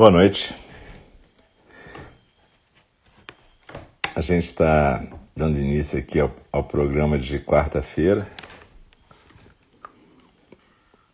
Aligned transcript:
Boa 0.00 0.10
noite. 0.10 0.56
A 4.16 4.22
gente 4.22 4.46
está 4.46 5.06
dando 5.36 5.58
início 5.58 5.98
aqui 5.98 6.18
ao, 6.18 6.34
ao 6.50 6.64
programa 6.64 7.18
de 7.18 7.38
quarta-feira. 7.38 8.26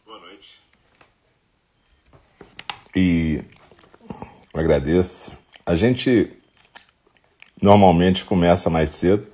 Boa 0.04 0.20
noite. 0.20 0.60
E 2.94 3.42
agradeço. 4.54 5.36
A 5.66 5.74
gente 5.74 6.32
normalmente 7.60 8.24
começa 8.24 8.70
mais 8.70 8.90
cedo, 8.90 9.26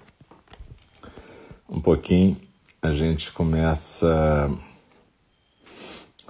um 1.69 1.79
pouquinho. 1.79 2.41
A 2.81 2.93
gente 2.93 3.31
começa 3.31 4.49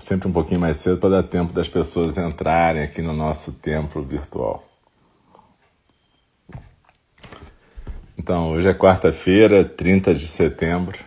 sempre 0.03 0.27
um 0.27 0.33
pouquinho 0.33 0.59
mais 0.59 0.79
cedo 0.79 0.99
para 0.99 1.11
dar 1.11 1.23
tempo 1.23 1.53
das 1.53 1.69
pessoas 1.69 2.19
entrarem 2.19 2.83
aqui 2.83 3.01
no 3.01 3.13
nosso 3.13 3.53
templo 3.53 4.03
virtual. 4.03 4.69
Então, 8.19 8.51
hoje 8.51 8.69
é 8.69 8.75
quarta-feira, 8.75 9.65
30 9.65 10.13
de 10.13 10.27
setembro, 10.27 10.99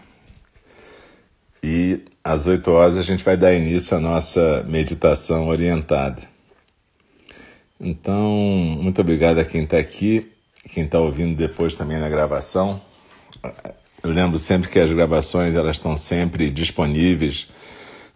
e 1.62 2.06
às 2.24 2.48
8 2.48 2.72
horas 2.72 2.98
a 2.98 3.02
gente 3.02 3.24
vai 3.24 3.36
dar 3.36 3.54
início 3.54 3.98
à 3.98 4.00
nossa 4.00 4.64
meditação 4.64 5.48
orientada. 5.48 6.22
Então, 7.78 8.32
muito 8.82 9.02
obrigado 9.02 9.40
a 9.40 9.46
quem 9.46 9.64
está 9.64 9.78
aqui, 9.78 10.32
quem 10.74 10.86
está 10.86 11.00
ouvindo 11.00 11.36
depois 11.36 11.76
também 11.76 12.00
na 12.00 12.08
gravação. 12.08 12.82
Eu 14.02 14.12
lembro 14.12 14.40
sempre 14.40 14.70
que 14.70 14.80
as 14.80 14.92
gravações 14.92 15.54
elas 15.54 15.76
estão 15.76 15.98
sempre 15.98 16.50
disponíveis 16.50 17.50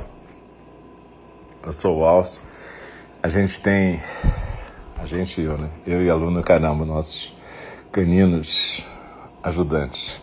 eu 1.64 1.72
sou 1.72 2.00
o 2.00 2.04
Alcio. 2.04 2.42
A 3.22 3.28
gente 3.28 3.58
tem, 3.62 4.02
a 4.98 5.06
gente 5.06 5.40
e 5.40 5.44
eu, 5.44 5.56
né? 5.56 5.70
Eu 5.86 6.02
e 6.02 6.10
a 6.10 6.14
Luna 6.14 6.42
Caramba, 6.42 6.84
nossos 6.84 7.34
caninos 7.90 8.86
ajudantes 9.42 10.20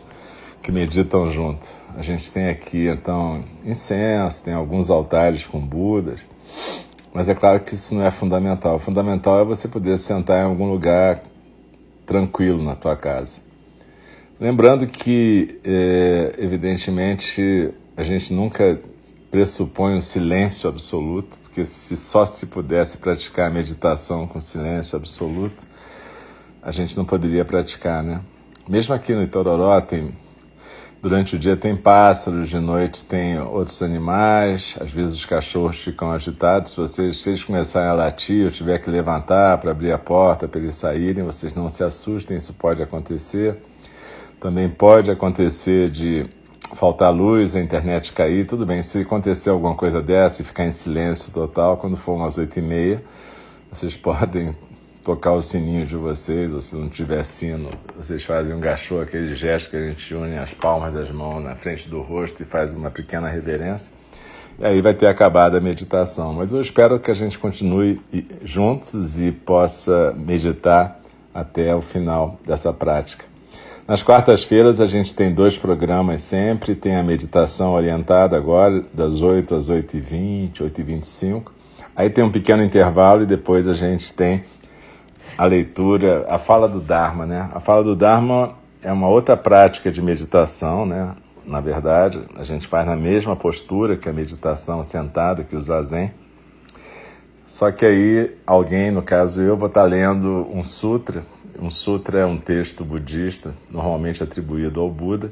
que 0.61 0.71
meditam 0.71 1.31
junto. 1.31 1.67
A 1.97 2.03
gente 2.03 2.31
tem 2.31 2.47
aqui 2.47 2.87
então 2.87 3.43
incenso, 3.65 4.43
tem 4.43 4.53
alguns 4.53 4.91
altares 4.91 5.47
com 5.47 5.59
Budas, 5.59 6.19
mas 7.11 7.27
é 7.27 7.33
claro 7.33 7.59
que 7.61 7.73
isso 7.73 7.95
não 7.95 8.05
é 8.05 8.11
fundamental. 8.11 8.75
O 8.75 8.79
fundamental 8.79 9.39
é 9.39 9.43
você 9.43 9.67
poder 9.67 9.97
sentar 9.97 10.41
em 10.41 10.47
algum 10.47 10.69
lugar 10.69 11.23
tranquilo 12.05 12.63
na 12.63 12.75
tua 12.75 12.95
casa. 12.95 13.48
Lembrando 14.39 14.87
que, 14.87 15.59
é, 15.65 16.35
evidentemente, 16.37 17.73
a 17.97 18.03
gente 18.03 18.33
nunca 18.33 18.79
pressupõe 19.29 19.95
um 19.95 20.01
silêncio 20.01 20.69
absoluto, 20.69 21.37
porque 21.39 21.65
se 21.65 21.97
só 21.97 22.25
se 22.25 22.45
pudesse 22.45 22.99
praticar 22.99 23.47
a 23.47 23.53
meditação 23.53 24.25
com 24.25 24.39
silêncio 24.39 24.97
absoluto, 24.97 25.67
a 26.63 26.71
gente 26.71 26.95
não 26.95 27.03
poderia 27.03 27.43
praticar, 27.43 28.01
né? 28.01 28.21
Mesmo 28.67 28.95
aqui 28.95 29.13
no 29.13 29.23
Itororó 29.23 29.81
tem 29.81 30.15
durante 31.01 31.35
o 31.35 31.39
dia 31.39 31.57
tem 31.57 31.75
pássaros, 31.75 32.47
de 32.47 32.59
noite 32.59 33.05
tem 33.05 33.39
outros 33.41 33.81
animais, 33.83 34.77
às 34.79 34.91
vezes 34.91 35.15
os 35.15 35.25
cachorros 35.25 35.79
ficam 35.79 36.11
agitados. 36.11 36.71
Se 36.71 36.77
vocês, 36.77 37.21
se 37.21 37.29
eles 37.29 37.43
começarem 37.43 37.89
a 37.89 37.93
latir, 37.93 38.45
eu 38.45 38.51
tiver 38.51 38.77
que 38.77 38.89
levantar 38.89 39.57
para 39.57 39.71
abrir 39.71 39.91
a 39.91 39.97
porta 39.97 40.47
para 40.47 40.61
eles 40.61 40.75
saírem, 40.75 41.25
vocês 41.25 41.53
não 41.53 41.67
se 41.67 41.83
assustem, 41.83 42.37
isso 42.37 42.53
pode 42.53 42.81
acontecer. 42.81 43.57
Também 44.39 44.69
pode 44.69 45.11
acontecer 45.11 45.89
de 45.89 46.25
faltar 46.73 47.13
luz, 47.13 47.55
a 47.55 47.59
internet 47.59 48.13
cair, 48.13 48.45
tudo 48.45 48.65
bem. 48.65 48.81
Se 48.81 48.99
acontecer 48.99 49.49
alguma 49.49 49.75
coisa 49.75 50.01
dessa 50.01 50.41
e 50.41 50.45
ficar 50.45 50.65
em 50.65 50.71
silêncio 50.71 51.33
total, 51.33 51.77
quando 51.77 51.97
for 51.97 52.13
umas 52.13 52.37
oito 52.37 52.57
e 52.57 52.61
meia, 52.61 53.03
vocês 53.69 53.95
podem 53.97 54.55
tocar 55.03 55.33
o 55.33 55.41
sininho 55.41 55.85
de 55.85 55.95
vocês, 55.95 56.53
ou 56.53 56.61
se 56.61 56.75
não 56.75 56.87
tiver 56.87 57.23
sino, 57.23 57.69
vocês 57.97 58.23
fazem 58.23 58.53
um 58.55 58.59
gachô, 58.59 59.01
aquele 59.01 59.35
gesto 59.35 59.71
que 59.71 59.75
a 59.75 59.87
gente 59.87 60.13
une 60.13 60.37
as 60.37 60.53
palmas 60.53 60.93
das 60.93 61.09
mãos 61.09 61.43
na 61.43 61.55
frente 61.55 61.89
do 61.89 62.01
rosto 62.01 62.43
e 62.43 62.45
faz 62.45 62.73
uma 62.73 62.91
pequena 62.91 63.27
reverência. 63.27 63.91
E 64.59 64.65
aí 64.65 64.81
vai 64.81 64.93
ter 64.93 65.07
acabado 65.07 65.55
a 65.55 65.61
meditação. 65.61 66.33
Mas 66.33 66.53
eu 66.53 66.61
espero 66.61 66.99
que 66.99 67.09
a 67.09 67.13
gente 67.13 67.39
continue 67.39 67.99
juntos 68.43 69.19
e 69.19 69.31
possa 69.31 70.13
meditar 70.15 70.99
até 71.33 71.73
o 71.73 71.81
final 71.81 72.37
dessa 72.45 72.71
prática. 72.73 73.28
Nas 73.89 74.03
quartas-feiras 74.03 74.79
a 74.79 74.85
gente 74.85 75.15
tem 75.15 75.33
dois 75.33 75.57
programas 75.57 76.21
sempre, 76.21 76.75
tem 76.75 76.95
a 76.95 77.01
meditação 77.01 77.73
orientada 77.73 78.37
agora, 78.37 78.85
das 78.93 79.23
8 79.23 79.55
às 79.55 79.67
8h20, 79.67 80.57
8h25. 80.57 81.45
Aí 81.95 82.07
tem 82.07 82.23
um 82.23 82.31
pequeno 82.31 82.61
intervalo 82.61 83.23
e 83.23 83.25
depois 83.25 83.67
a 83.67 83.73
gente 83.73 84.13
tem 84.13 84.43
a 85.35 85.43
leitura, 85.47 86.23
a 86.29 86.37
fala 86.37 86.69
do 86.69 86.79
Dharma, 86.79 87.25
né? 87.25 87.49
A 87.51 87.59
fala 87.59 87.83
do 87.83 87.95
Dharma 87.95 88.53
é 88.83 88.93
uma 88.93 89.07
outra 89.07 89.35
prática 89.35 89.89
de 89.89 90.03
meditação, 90.03 90.85
né? 90.85 91.15
Na 91.43 91.59
verdade, 91.59 92.21
a 92.35 92.43
gente 92.43 92.67
faz 92.67 92.85
na 92.85 92.95
mesma 92.95 93.35
postura 93.35 93.97
que 93.97 94.07
a 94.07 94.13
meditação 94.13 94.83
sentada, 94.83 95.43
que 95.43 95.55
o 95.55 95.61
Zazen. 95.61 96.11
Só 97.47 97.71
que 97.71 97.87
aí 97.87 98.37
alguém, 98.45 98.91
no 98.91 99.01
caso 99.01 99.41
eu, 99.41 99.57
vou 99.57 99.67
estar 99.67 99.81
lendo 99.81 100.47
um 100.53 100.61
sutra 100.61 101.23
um 101.61 101.69
sutra 101.69 102.19
é 102.19 102.25
um 102.25 102.37
texto 102.37 102.85
budista, 102.85 103.53
normalmente 103.69 104.23
atribuído 104.23 104.79
ao 104.79 104.89
Buda, 104.89 105.31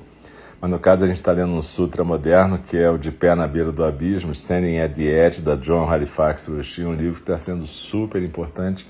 mas 0.59 0.69
no 0.69 0.79
caso 0.79 1.05
a 1.05 1.07
gente 1.07 1.17
está 1.17 1.31
lendo 1.31 1.53
um 1.53 1.61
sutra 1.61 2.03
moderno, 2.03 2.57
que 2.59 2.75
é 2.77 2.89
o 2.89 2.97
De 2.97 3.11
Pé 3.11 3.35
na 3.35 3.47
Beira 3.47 3.71
do 3.71 3.83
Abismo, 3.83 4.31
Standing 4.31 4.79
at 4.79 4.93
the 4.93 5.03
Edge, 5.03 5.41
da 5.41 5.55
John 5.55 5.89
Halifax 5.89 6.47
Roshi, 6.47 6.83
um 6.83 6.93
livro 6.93 7.21
que 7.21 7.31
está 7.31 7.37
sendo 7.37 7.65
super 7.67 8.21
importante 8.23 8.87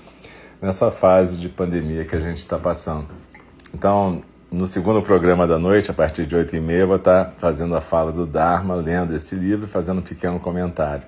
nessa 0.60 0.90
fase 0.90 1.36
de 1.36 1.48
pandemia 1.48 2.04
que 2.04 2.16
a 2.16 2.20
gente 2.20 2.38
está 2.38 2.58
passando. 2.58 3.08
Então, 3.72 4.22
no 4.50 4.66
segundo 4.66 5.02
programa 5.02 5.46
da 5.46 5.58
noite, 5.58 5.90
a 5.90 5.94
partir 5.94 6.26
de 6.26 6.34
8 6.34 6.56
e 6.56 6.60
meia, 6.60 6.86
vou 6.86 6.96
estar 6.96 7.34
fazendo 7.38 7.76
a 7.76 7.80
fala 7.80 8.10
do 8.10 8.26
Dharma, 8.26 8.74
lendo 8.74 9.14
esse 9.14 9.34
livro 9.34 9.66
e 9.66 9.68
fazendo 9.68 9.98
um 9.98 10.02
pequeno 10.02 10.40
comentário. 10.40 11.04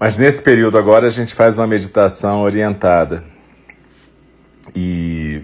Mas 0.00 0.16
nesse 0.16 0.40
período 0.40 0.78
agora 0.78 1.06
a 1.06 1.10
gente 1.10 1.34
faz 1.34 1.58
uma 1.58 1.66
meditação 1.66 2.40
orientada. 2.40 3.24
E 4.74 5.42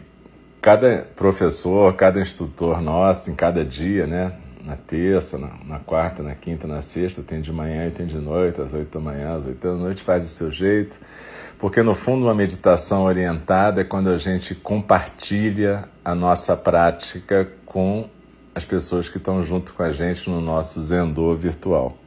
cada 0.60 1.06
professor, 1.16 1.92
cada 1.94 2.20
instrutor 2.20 2.80
nosso, 2.80 3.30
em 3.30 3.34
cada 3.34 3.64
dia, 3.64 4.06
né? 4.06 4.32
Na 4.64 4.76
terça, 4.76 5.36
na, 5.36 5.50
na, 5.66 5.78
quarta, 5.78 6.22
na 6.22 6.34
quinta, 6.34 6.66
na 6.66 6.80
sexta, 6.80 7.22
tem 7.22 7.42
de 7.42 7.52
manhã 7.52 7.86
e 7.86 7.90
tem 7.90 8.06
de 8.06 8.16
noite, 8.16 8.60
às 8.62 8.72
oito 8.72 8.98
da 8.98 9.04
manhã, 9.04 9.36
às 9.36 9.44
oito 9.44 9.66
da 9.66 9.74
noite, 9.74 10.02
faz 10.02 10.24
o 10.24 10.28
seu 10.28 10.50
jeito. 10.50 10.98
Porque 11.58 11.82
no 11.82 11.94
fundo 11.94 12.24
uma 12.24 12.34
meditação 12.34 13.04
orientada 13.04 13.82
é 13.82 13.84
quando 13.84 14.08
a 14.08 14.16
gente 14.16 14.54
compartilha 14.54 15.84
a 16.02 16.14
nossa 16.14 16.56
prática 16.56 17.46
com 17.66 18.08
as 18.54 18.64
pessoas 18.64 19.08
que 19.08 19.18
estão 19.18 19.42
junto 19.42 19.74
com 19.74 19.82
a 19.82 19.90
gente 19.90 20.30
no 20.30 20.40
nosso 20.40 20.82
Zendô 20.82 21.34
virtual. 21.34 21.98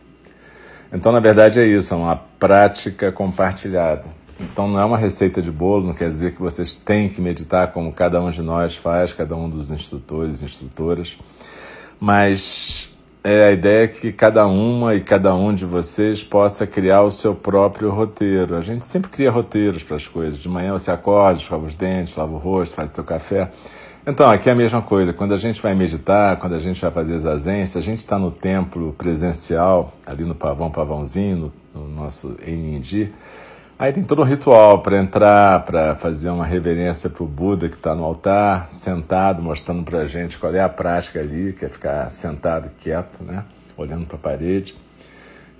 Então, 0.92 1.12
na 1.12 1.20
verdade, 1.20 1.60
é 1.60 1.66
isso, 1.66 1.94
é 1.94 1.98
uma 1.98 2.16
prática 2.16 3.12
compartilhada. 3.12 4.17
Então, 4.40 4.68
não 4.68 4.80
é 4.80 4.86
uma 4.86 4.98
receita 4.98 5.42
de 5.42 5.52
bolo, 5.52 5.88
não 5.88 5.94
quer 5.94 6.10
dizer 6.10 6.34
que 6.34 6.42
vocês 6.42 6.76
têm 6.76 7.10
que 7.10 7.20
meditar 7.20 7.72
como 7.72 7.92
cada 7.92 8.22
um 8.22 8.30
de 8.30 8.42
nós 8.42 8.76
faz, 8.76 9.14
cada 9.14 9.36
um 9.36 9.50
dos 9.50 9.72
instrutores 9.72 10.42
e 10.42 10.46
instrutoras, 10.46 11.18
mas 12.00 12.90
é 13.24 13.48
a 13.48 13.52
ideia 13.52 13.88
que 13.88 14.12
cada 14.12 14.48
uma 14.48 14.96
e 14.96 15.02
cada 15.02 15.36
um 15.36 15.54
de 15.54 15.66
vocês 15.66 16.24
possa 16.24 16.66
criar 16.66 17.02
o 17.02 17.12
seu 17.12 17.36
próprio 17.36 17.90
roteiro. 17.90 18.56
A 18.56 18.62
gente 18.62 18.86
sempre 18.86 19.10
cria 19.10 19.30
roteiros 19.30 19.84
para 19.84 19.98
as 19.98 20.08
coisas. 20.08 20.40
De 20.40 20.48
manhã 20.48 20.72
você 20.72 20.92
acorda, 20.92 21.40
escova 21.40 21.66
os 21.66 21.76
dentes, 21.76 22.16
lava 22.16 22.32
o 22.32 22.38
rosto, 22.38 22.76
faz 22.76 22.92
o 22.92 22.96
seu 22.96 23.04
café. 23.04 23.52
Então, 24.06 24.32
aqui 24.32 24.48
é 24.48 24.54
a 24.54 24.56
mesma 24.56 24.82
coisa. 24.82 25.12
Quando 25.12 25.34
a 25.34 25.38
gente 25.38 25.62
vai 25.62 25.76
meditar, 25.76 26.38
quando 26.38 26.54
a 26.54 26.60
gente 26.60 26.80
vai 26.80 26.90
fazer 26.90 27.20
zazen, 27.20 27.66
se 27.66 27.78
a 27.78 27.82
gente 27.82 28.00
está 28.00 28.18
no 28.18 28.32
templo 28.32 28.96
presencial, 28.98 29.94
ali 30.06 30.24
no 30.24 30.34
pavão, 30.34 30.72
pavãozinho, 30.72 31.52
no, 31.74 31.82
no 31.82 31.90
nosso 31.90 32.34
Enindi, 32.42 33.12
aí 33.78 33.94
tem 33.94 34.04
todo 34.04 34.22
um 34.22 34.26
ritual 34.26 34.82
para 34.82 34.98
entrar, 34.98 35.64
para 35.66 35.96
fazer 35.96 36.30
uma 36.30 36.46
reverência 36.46 37.10
para 37.10 37.24
o 37.24 37.28
Buda 37.28 37.70
que 37.70 37.76
está 37.76 37.94
no 37.94 38.04
altar, 38.04 38.68
sentado, 38.68 39.42
mostrando 39.42 39.84
para 39.84 40.00
a 40.00 40.08
gente 40.08 40.38
qual 40.38 40.54
é 40.54 40.62
a 40.62 40.70
prática 40.70 41.20
ali, 41.20 41.54
que 41.54 41.66
é 41.66 41.70
ficar 41.70 42.10
sentado 42.10 42.72
quieto, 42.78 43.24
né? 43.24 43.46
olhando 43.78 44.06
para 44.06 44.16
a 44.16 44.20
parede. 44.20 44.76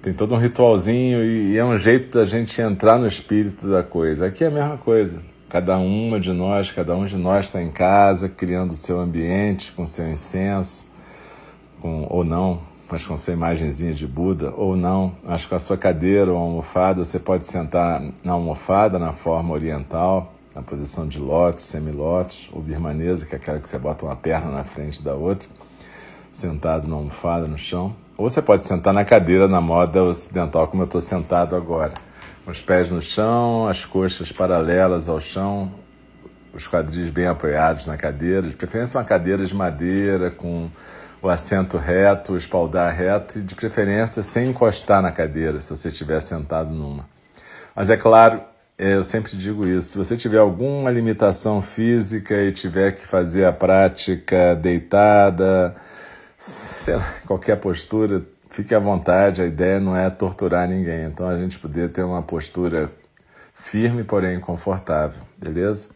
Tem 0.02 0.14
todo 0.14 0.36
um 0.36 0.38
ritualzinho 0.38 1.24
e, 1.24 1.54
e 1.54 1.58
é 1.58 1.66
um 1.66 1.78
jeito 1.78 2.18
da 2.18 2.26
gente 2.26 2.60
entrar 2.62 2.98
no 2.98 3.08
espírito 3.08 3.70
da 3.70 3.84
coisa. 3.84 4.28
Aqui 4.28 4.44
é 4.44 4.48
a 4.48 4.52
mesma 4.52 4.78
coisa. 4.78 5.22
Cada 5.50 5.78
uma 5.78 6.20
de 6.20 6.34
nós, 6.34 6.72
cada 6.72 6.96
um 6.96 7.06
de 7.06 7.16
nós 7.16 7.46
está 7.46 7.62
em 7.62 7.72
casa, 7.72 8.28
criando 8.28 8.72
o 8.72 8.76
seu 8.76 9.00
ambiente 9.00 9.72
com 9.72 9.86
seu 9.86 10.08
incenso, 10.10 10.88
com, 11.80 12.06
ou 12.10 12.24
não, 12.24 12.62
mas 12.90 13.06
com 13.06 13.18
sua 13.18 13.34
imagenzinha 13.34 13.94
de 13.94 14.08
Buda, 14.08 14.54
ou 14.56 14.76
não, 14.76 15.16
mas 15.24 15.46
com 15.46 15.56
a 15.56 15.60
sua 15.60 15.78
cadeira 15.78 16.32
ou 16.32 16.38
almofada, 16.38 17.04
você 17.04 17.20
pode 17.20 17.46
sentar 17.46 18.02
na 18.24 18.34
almofada, 18.34 18.98
na 18.98 19.12
forma 19.12 19.54
oriental, 19.54 20.34
na 20.56 20.62
posição 20.62 21.08
de 21.08 21.20
lótus, 21.20 21.64
semilótus, 21.64 22.50
ou 22.52 22.62
birmanesa, 22.62 23.26
que 23.26 23.36
é 23.36 23.38
aquela 23.38 23.60
que 23.60 23.68
você 23.68 23.78
bota 23.78 24.06
uma 24.06 24.16
perna 24.16 24.52
na 24.52 24.64
frente 24.64 25.04
da 25.04 25.14
outra, 25.14 25.48
sentado 26.32 26.88
na 26.88 26.96
almofada, 26.96 27.48
no 27.48 27.58
chão. 27.58 27.96
Ou 28.18 28.30
você 28.30 28.42
pode 28.42 28.66
sentar 28.66 28.94
na 28.94 29.06
cadeira 29.06 29.48
na 29.48 29.62
moda 29.62 30.04
ocidental, 30.04 30.68
como 30.68 30.84
eu 30.84 30.86
estou 30.86 31.02
sentado 31.02 31.56
agora 31.56 31.94
os 32.48 32.62
pés 32.62 32.90
no 32.90 33.02
chão, 33.02 33.68
as 33.68 33.84
coxas 33.84 34.32
paralelas 34.32 35.10
ao 35.10 35.20
chão, 35.20 35.70
os 36.54 36.66
quadris 36.66 37.10
bem 37.10 37.28
apoiados 37.28 37.86
na 37.86 37.98
cadeira, 37.98 38.44
de 38.44 38.56
preferência 38.56 38.98
uma 38.98 39.06
cadeira 39.06 39.46
de 39.46 39.54
madeira 39.54 40.32
com 40.32 40.70
o 41.22 41.30
assento 41.30 41.78
reto, 41.78 42.34
o 42.34 42.38
espaldar 42.38 42.94
reto 42.94 43.40
e 43.40 43.42
de 43.42 43.56
preferência 43.56 44.22
sem 44.22 44.50
encostar 44.50 45.02
na 45.02 45.12
cadeira, 45.12 45.60
se 45.62 45.70
você 45.70 45.90
estiver 45.90 46.20
sentado 46.22 46.72
numa. 46.72 47.08
Mas 47.76 47.90
é 47.90 47.98
claro, 47.98 48.42
é, 48.78 48.94
eu 48.94 49.04
sempre 49.04 49.36
digo 49.36 49.66
isso, 49.66 49.90
se 49.90 49.98
você 49.98 50.16
tiver 50.16 50.38
alguma 50.38 50.92
limitação 50.92 51.62
física 51.62 52.36
e 52.44 52.52
tiver 52.52 52.92
que 52.92 53.06
fazer 53.06 53.46
a 53.46 53.52
prática 53.52 54.56
deitada, 54.56 55.76
lá, 56.88 57.14
qualquer 57.26 57.56
postura, 57.58 58.24
fique 58.52 58.76
à 58.76 58.80
vontade, 58.80 59.42
a 59.42 59.46
ideia 59.46 59.80
não 59.80 59.96
é 59.96 60.10
torturar 60.10 60.68
ninguém. 60.68 61.06
Então 61.06 61.28
a 61.28 61.38
gente 61.38 61.58
poder 61.60 61.90
ter 61.90 62.04
uma 62.04 62.22
postura 62.22 62.92
firme, 63.54 64.04
porém 64.04 64.40
confortável, 64.40 65.22
beleza? 65.38 65.90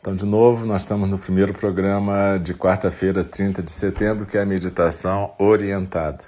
Então, 0.00 0.16
de 0.16 0.24
novo, 0.24 0.64
nós 0.64 0.80
estamos 0.80 1.06
no 1.10 1.18
primeiro 1.18 1.52
programa 1.52 2.40
de 2.42 2.54
quarta-feira, 2.54 3.22
30 3.22 3.62
de 3.62 3.70
setembro, 3.70 4.24
que 4.24 4.38
é 4.38 4.40
a 4.40 4.46
meditação 4.46 5.34
orientada. 5.38 6.24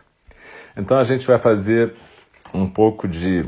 Então, 0.77 0.99
a 0.99 1.05
gente 1.05 1.27
vai 1.27 1.39
fazer 1.39 1.95
um 2.53 2.69
pouco 2.69 3.09
de 3.09 3.47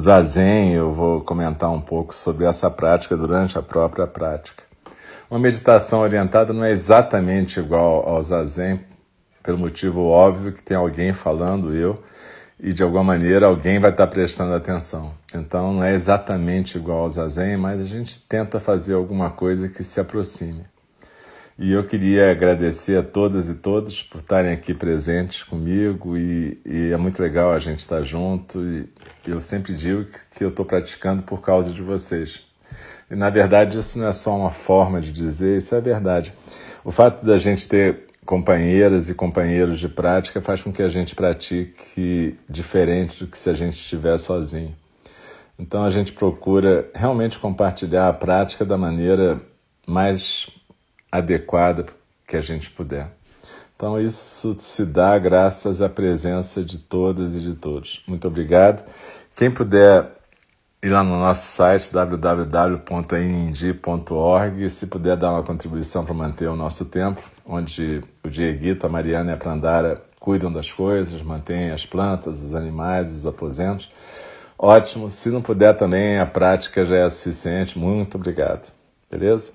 zazen, 0.00 0.72
eu 0.72 0.92
vou 0.92 1.20
comentar 1.20 1.68
um 1.68 1.80
pouco 1.80 2.14
sobre 2.14 2.44
essa 2.44 2.70
prática 2.70 3.16
durante 3.16 3.58
a 3.58 3.62
própria 3.62 4.06
prática. 4.06 4.62
Uma 5.28 5.40
meditação 5.40 5.98
orientada 5.98 6.52
não 6.52 6.62
é 6.62 6.70
exatamente 6.70 7.58
igual 7.58 8.08
ao 8.08 8.22
zazen, 8.22 8.84
pelo 9.42 9.58
motivo 9.58 10.02
óbvio 10.02 10.52
que 10.52 10.62
tem 10.62 10.76
alguém 10.76 11.12
falando 11.12 11.74
eu 11.74 12.00
e 12.60 12.72
de 12.72 12.84
alguma 12.84 13.02
maneira 13.02 13.46
alguém 13.46 13.80
vai 13.80 13.90
estar 13.90 14.06
prestando 14.06 14.54
atenção. 14.54 15.12
Então 15.34 15.74
não 15.74 15.84
é 15.84 15.94
exatamente 15.94 16.76
igual 16.76 17.00
ao 17.00 17.10
zazen, 17.10 17.56
mas 17.56 17.80
a 17.80 17.84
gente 17.84 18.20
tenta 18.28 18.58
fazer 18.58 18.94
alguma 18.94 19.30
coisa 19.30 19.68
que 19.68 19.84
se 19.84 20.00
aproxime. 20.00 20.64
E 21.62 21.72
eu 21.72 21.86
queria 21.86 22.30
agradecer 22.30 22.96
a 22.98 23.02
todas 23.02 23.48
e 23.48 23.54
todos 23.54 24.02
por 24.02 24.20
estarem 24.20 24.50
aqui 24.50 24.72
presentes 24.72 25.42
comigo 25.42 26.16
e, 26.16 26.58
e 26.64 26.90
é 26.90 26.96
muito 26.96 27.20
legal 27.20 27.52
a 27.52 27.58
gente 27.58 27.80
estar 27.80 28.02
junto 28.02 28.64
e 28.64 28.88
eu 29.26 29.42
sempre 29.42 29.74
digo 29.74 30.06
que 30.34 30.42
eu 30.42 30.48
estou 30.48 30.64
praticando 30.64 31.22
por 31.22 31.42
causa 31.42 31.70
de 31.70 31.82
vocês. 31.82 32.40
E 33.10 33.14
na 33.14 33.28
verdade 33.28 33.78
isso 33.78 33.98
não 33.98 34.06
é 34.06 34.12
só 34.12 34.34
uma 34.34 34.50
forma 34.50 35.02
de 35.02 35.12
dizer, 35.12 35.58
isso 35.58 35.74
é 35.74 35.80
verdade. 35.82 36.32
O 36.82 36.90
fato 36.90 37.26
da 37.26 37.36
gente 37.36 37.68
ter 37.68 38.06
companheiras 38.24 39.10
e 39.10 39.14
companheiros 39.14 39.78
de 39.78 39.88
prática 39.88 40.40
faz 40.40 40.62
com 40.62 40.72
que 40.72 40.82
a 40.82 40.88
gente 40.88 41.14
pratique 41.14 42.38
diferente 42.48 43.22
do 43.22 43.30
que 43.30 43.36
se 43.36 43.50
a 43.50 43.54
gente 43.54 43.74
estiver 43.74 44.16
sozinho. 44.16 44.79
Então 45.60 45.84
a 45.84 45.90
gente 45.90 46.12
procura 46.12 46.88
realmente 46.94 47.38
compartilhar 47.38 48.08
a 48.08 48.14
prática 48.14 48.64
da 48.64 48.78
maneira 48.78 49.42
mais 49.86 50.48
adequada 51.12 51.84
que 52.26 52.34
a 52.34 52.40
gente 52.40 52.70
puder. 52.70 53.12
Então 53.76 54.00
isso 54.00 54.56
se 54.58 54.86
dá 54.86 55.18
graças 55.18 55.82
à 55.82 55.88
presença 55.88 56.64
de 56.64 56.78
todas 56.78 57.34
e 57.34 57.40
de 57.40 57.54
todos. 57.54 58.02
Muito 58.08 58.26
obrigado. 58.26 58.90
Quem 59.36 59.50
puder 59.50 60.10
ir 60.82 60.88
lá 60.88 61.04
no 61.04 61.18
nosso 61.18 61.46
site 61.52 61.92
www.ind.org, 61.92 62.80
se 64.70 64.86
puder 64.86 65.14
dar 65.18 65.32
uma 65.32 65.42
contribuição 65.42 66.06
para 66.06 66.14
manter 66.14 66.48
o 66.48 66.56
nosso 66.56 66.86
templo, 66.86 67.22
onde 67.44 68.02
o 68.24 68.30
Dieguito, 68.30 68.86
a 68.86 68.88
Mariana 68.88 69.32
e 69.32 69.34
a 69.34 69.36
Prandara 69.36 70.00
cuidam 70.18 70.50
das 70.50 70.72
coisas, 70.72 71.20
mantêm 71.20 71.70
as 71.70 71.84
plantas, 71.84 72.40
os 72.40 72.54
animais, 72.54 73.12
os 73.12 73.26
aposentos. 73.26 73.90
Ótimo. 74.62 75.08
Se 75.08 75.30
não 75.30 75.40
puder 75.40 75.74
também, 75.74 76.18
a 76.18 76.26
prática 76.26 76.84
já 76.84 76.96
é 76.96 77.08
suficiente. 77.08 77.78
Muito 77.78 78.16
obrigado. 78.16 78.70
Beleza? 79.10 79.52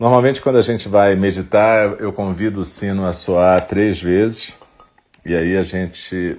Normalmente, 0.00 0.40
quando 0.40 0.56
a 0.56 0.62
gente 0.62 0.88
vai 0.88 1.14
meditar, 1.14 2.00
eu 2.00 2.14
convido 2.14 2.62
o 2.62 2.64
sino 2.64 3.04
a 3.04 3.12
soar 3.12 3.66
três 3.66 4.00
vezes. 4.00 4.54
E 5.22 5.36
aí 5.36 5.54
a 5.54 5.62
gente 5.62 6.38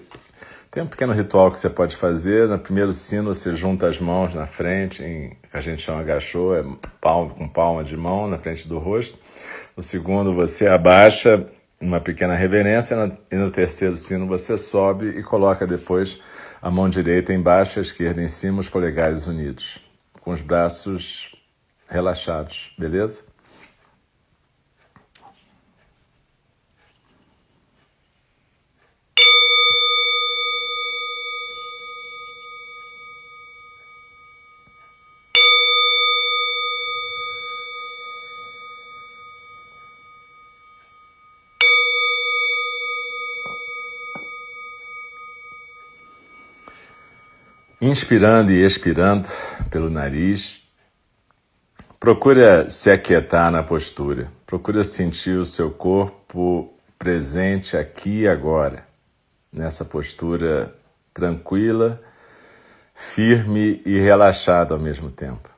tem 0.71 0.81
um 0.81 0.87
pequeno 0.87 1.13
ritual 1.13 1.51
que 1.51 1.59
você 1.59 1.69
pode 1.69 1.95
fazer. 1.95 2.47
No 2.47 2.57
primeiro 2.57 2.93
sino, 2.93 3.31
você 3.35 3.55
junta 3.55 3.87
as 3.87 3.99
mãos 3.99 4.33
na 4.33 4.47
frente, 4.47 5.03
em, 5.03 5.37
a 5.53 5.61
gente 5.61 5.83
chama 5.83 6.01
agachou, 6.01 6.55
é 6.55 6.63
palma 6.99 7.29
com 7.29 7.47
palma 7.47 7.83
de 7.83 7.95
mão 7.95 8.27
na 8.27 8.39
frente 8.39 8.67
do 8.67 8.79
rosto. 8.79 9.19
No 9.77 9.83
segundo, 9.83 10.33
você 10.33 10.65
abaixa 10.65 11.45
uma 11.79 12.01
pequena 12.01 12.33
reverência. 12.33 12.95
E 13.31 13.35
no 13.35 13.51
terceiro 13.51 13.95
sino, 13.95 14.25
você 14.25 14.57
sobe 14.57 15.09
e 15.09 15.21
coloca 15.21 15.67
depois 15.67 16.17
a 16.61 16.69
mão 16.69 16.89
direita 16.89 17.33
embaixo, 17.33 17.79
a 17.79 17.81
esquerda 17.81 18.21
em 18.21 18.27
cima, 18.27 18.59
os 18.59 18.69
polegares 18.69 19.27
unidos, 19.27 19.79
com 20.21 20.31
os 20.31 20.41
braços 20.41 21.35
relaxados, 21.87 22.73
beleza? 22.77 23.28
Inspirando 47.81 48.51
e 48.51 48.65
expirando 48.65 49.29
pelo 49.69 49.89
nariz, 49.89 50.59
Procura 51.99 52.69
se 52.69 52.89
aquietar 52.89 53.51
na 53.51 53.61
postura. 53.61 54.31
Procura 54.45 54.85
sentir 54.85 55.37
o 55.37 55.45
seu 55.45 55.69
corpo 55.69 56.73
presente 56.97 57.75
aqui 57.75 58.21
e 58.21 58.27
agora, 58.27 58.85
nessa 59.51 59.83
postura 59.83 60.73
tranquila, 61.13 62.01
firme 62.95 63.81
e 63.85 63.99
relaxada 63.99 64.73
ao 64.73 64.79
mesmo 64.79 65.11
tempo. 65.11 65.49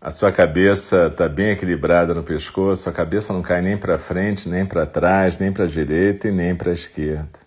A 0.00 0.10
sua 0.10 0.32
cabeça 0.32 1.08
está 1.08 1.28
bem 1.28 1.50
equilibrada 1.50 2.14
no 2.14 2.22
pescoço, 2.22 2.88
a 2.88 2.92
cabeça 2.92 3.34
não 3.34 3.42
cai 3.42 3.60
nem 3.60 3.76
para 3.76 3.98
frente, 3.98 4.48
nem 4.48 4.64
para 4.64 4.86
trás, 4.86 5.38
nem 5.38 5.52
para 5.52 5.64
a 5.64 5.68
direita 5.68 6.28
e 6.28 6.32
nem 6.32 6.56
para 6.56 6.70
a 6.70 6.74
esquerda. 6.74 7.43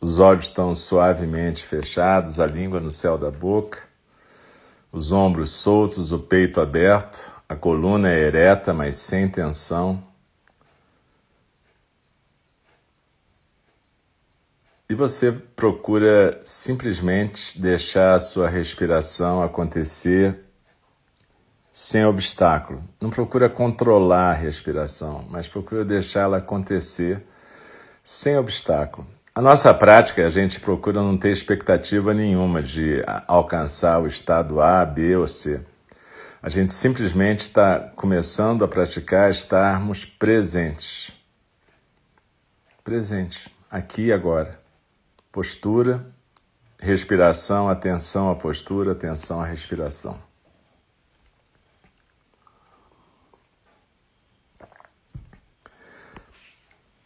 Os 0.00 0.18
olhos 0.18 0.44
estão 0.44 0.74
suavemente 0.74 1.64
fechados, 1.64 2.38
a 2.38 2.46
língua 2.46 2.80
no 2.80 2.90
céu 2.90 3.16
da 3.16 3.30
boca, 3.30 3.82
os 4.92 5.10
ombros 5.10 5.50
soltos, 5.50 6.12
o 6.12 6.18
peito 6.18 6.60
aberto, 6.60 7.32
a 7.48 7.54
coluna 7.54 8.10
é 8.10 8.18
ereta, 8.18 8.74
mas 8.74 8.96
sem 8.96 9.28
tensão. 9.28 10.02
E 14.88 14.94
você 14.94 15.32
procura 15.32 16.40
simplesmente 16.44 17.60
deixar 17.60 18.14
a 18.14 18.20
sua 18.20 18.48
respiração 18.48 19.42
acontecer 19.42 20.44
sem 21.72 22.04
obstáculo. 22.04 22.82
Não 23.00 23.10
procura 23.10 23.50
controlar 23.50 24.30
a 24.30 24.34
respiração, 24.34 25.26
mas 25.28 25.48
procura 25.48 25.84
deixá-la 25.84 26.36
acontecer 26.36 27.26
sem 28.02 28.38
obstáculo. 28.38 29.15
A 29.36 29.42
nossa 29.42 29.74
prática, 29.74 30.26
a 30.26 30.30
gente 30.30 30.58
procura 30.58 31.02
não 31.02 31.14
ter 31.14 31.30
expectativa 31.30 32.14
nenhuma 32.14 32.62
de 32.62 33.02
alcançar 33.28 34.00
o 34.00 34.06
estado 34.06 34.62
A, 34.62 34.82
B 34.82 35.14
ou 35.14 35.28
C. 35.28 35.62
A 36.42 36.48
gente 36.48 36.72
simplesmente 36.72 37.40
está 37.40 37.78
começando 37.78 38.64
a 38.64 38.68
praticar 38.68 39.30
estarmos 39.30 40.06
presentes. 40.06 41.12
Presentes, 42.82 43.46
aqui 43.70 44.06
e 44.06 44.12
agora 44.14 44.58
postura, 45.30 46.06
respiração, 46.78 47.68
atenção 47.68 48.30
à 48.30 48.34
postura, 48.34 48.92
atenção 48.92 49.42
à 49.42 49.44
respiração. 49.44 50.18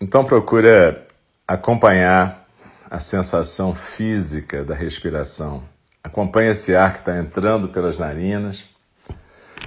Então 0.00 0.24
procura 0.24 1.09
acompanhar 1.50 2.46
a 2.88 3.00
sensação 3.00 3.74
física 3.74 4.64
da 4.64 4.72
respiração. 4.72 5.64
Acompanhe 6.02 6.52
esse 6.52 6.76
ar 6.76 6.92
que 6.92 6.98
está 7.00 7.18
entrando 7.18 7.68
pelas 7.68 7.98
narinas, 7.98 8.62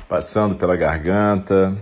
passando 0.07 0.55
pela 0.55 0.77
garganta, 0.77 1.77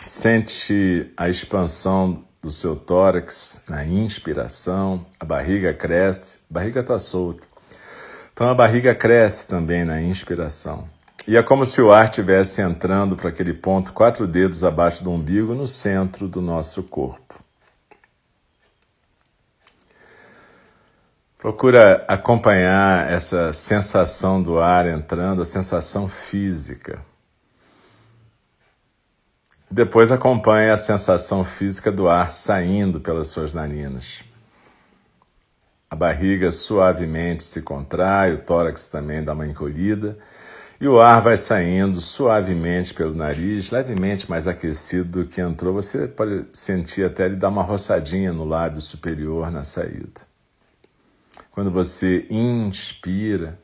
sente 0.00 1.12
a 1.18 1.28
expansão 1.28 2.24
do 2.40 2.50
seu 2.50 2.74
tórax 2.76 3.60
na 3.68 3.84
inspiração, 3.84 5.04
a 5.20 5.24
barriga 5.26 5.74
cresce, 5.74 6.38
a 6.50 6.54
barriga 6.54 6.80
está 6.80 6.98
solta. 6.98 7.46
Então 8.32 8.48
a 8.48 8.54
barriga 8.54 8.94
cresce 8.94 9.46
também 9.46 9.84
na 9.84 10.00
inspiração. 10.00 10.88
E 11.28 11.36
é 11.36 11.42
como 11.42 11.66
se 11.66 11.80
o 11.82 11.92
ar 11.92 12.06
estivesse 12.06 12.62
entrando 12.62 13.16
para 13.16 13.28
aquele 13.28 13.52
ponto, 13.52 13.92
quatro 13.92 14.26
dedos 14.26 14.64
abaixo 14.64 15.04
do 15.04 15.10
umbigo, 15.12 15.54
no 15.54 15.66
centro 15.66 16.26
do 16.26 16.40
nosso 16.40 16.82
corpo. 16.82 17.21
Procura 21.42 22.04
acompanhar 22.06 23.10
essa 23.10 23.52
sensação 23.52 24.40
do 24.40 24.60
ar 24.60 24.86
entrando, 24.86 25.42
a 25.42 25.44
sensação 25.44 26.08
física. 26.08 27.04
Depois 29.68 30.12
acompanhe 30.12 30.70
a 30.70 30.76
sensação 30.76 31.44
física 31.44 31.90
do 31.90 32.08
ar 32.08 32.30
saindo 32.30 33.00
pelas 33.00 33.26
suas 33.26 33.52
narinas. 33.52 34.22
A 35.90 35.96
barriga 35.96 36.52
suavemente 36.52 37.42
se 37.42 37.60
contrai, 37.60 38.34
o 38.34 38.38
tórax 38.38 38.86
também 38.86 39.24
dá 39.24 39.32
uma 39.32 39.44
encolhida 39.44 40.16
e 40.80 40.86
o 40.86 41.00
ar 41.00 41.20
vai 41.20 41.36
saindo 41.36 42.00
suavemente 42.00 42.94
pelo 42.94 43.16
nariz, 43.16 43.72
levemente 43.72 44.30
mais 44.30 44.46
aquecido 44.46 45.22
do 45.22 45.28
que 45.28 45.40
entrou. 45.40 45.74
Você 45.74 46.06
pode 46.06 46.44
sentir 46.52 47.04
até 47.04 47.24
ele 47.24 47.34
dar 47.34 47.48
uma 47.48 47.64
roçadinha 47.64 48.32
no 48.32 48.44
lábio 48.44 48.80
superior 48.80 49.50
na 49.50 49.64
saída. 49.64 50.31
Quando 51.52 51.70
você 51.70 52.26
inspira, 52.30 53.60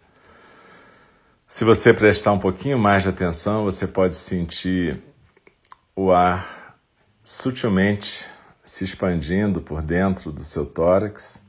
se 1.47 1.65
você 1.65 1.95
prestar 1.95 2.33
um 2.33 2.39
pouquinho 2.39 2.79
mais 2.79 3.03
de 3.03 3.09
atenção, 3.09 3.65
você 3.65 3.87
pode 3.87 4.15
sentir 4.15 5.03
o 5.97 6.13
ar 6.13 6.77
sutilmente 7.23 8.27
se 8.63 8.85
expandindo 8.85 9.63
por 9.63 9.81
dentro 9.81 10.31
do 10.31 10.45
seu 10.45 10.67
tórax. 10.67 11.43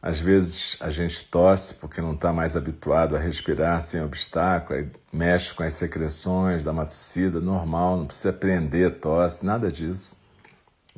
Às 0.00 0.18
vezes 0.18 0.78
a 0.80 0.88
gente 0.88 1.22
tosse 1.26 1.74
porque 1.74 2.00
não 2.00 2.14
está 2.14 2.32
mais 2.32 2.56
habituado 2.56 3.14
a 3.14 3.18
respirar 3.18 3.82
sem 3.82 4.02
obstáculo, 4.02 4.90
mexe 5.12 5.52
com 5.52 5.62
as 5.62 5.74
secreções 5.74 6.64
da 6.64 6.72
matucida, 6.72 7.38
normal, 7.38 7.98
não 7.98 8.06
precisa 8.06 8.32
prender 8.32 8.98
tosse, 8.98 9.44
nada 9.44 9.70
disso. 9.70 10.16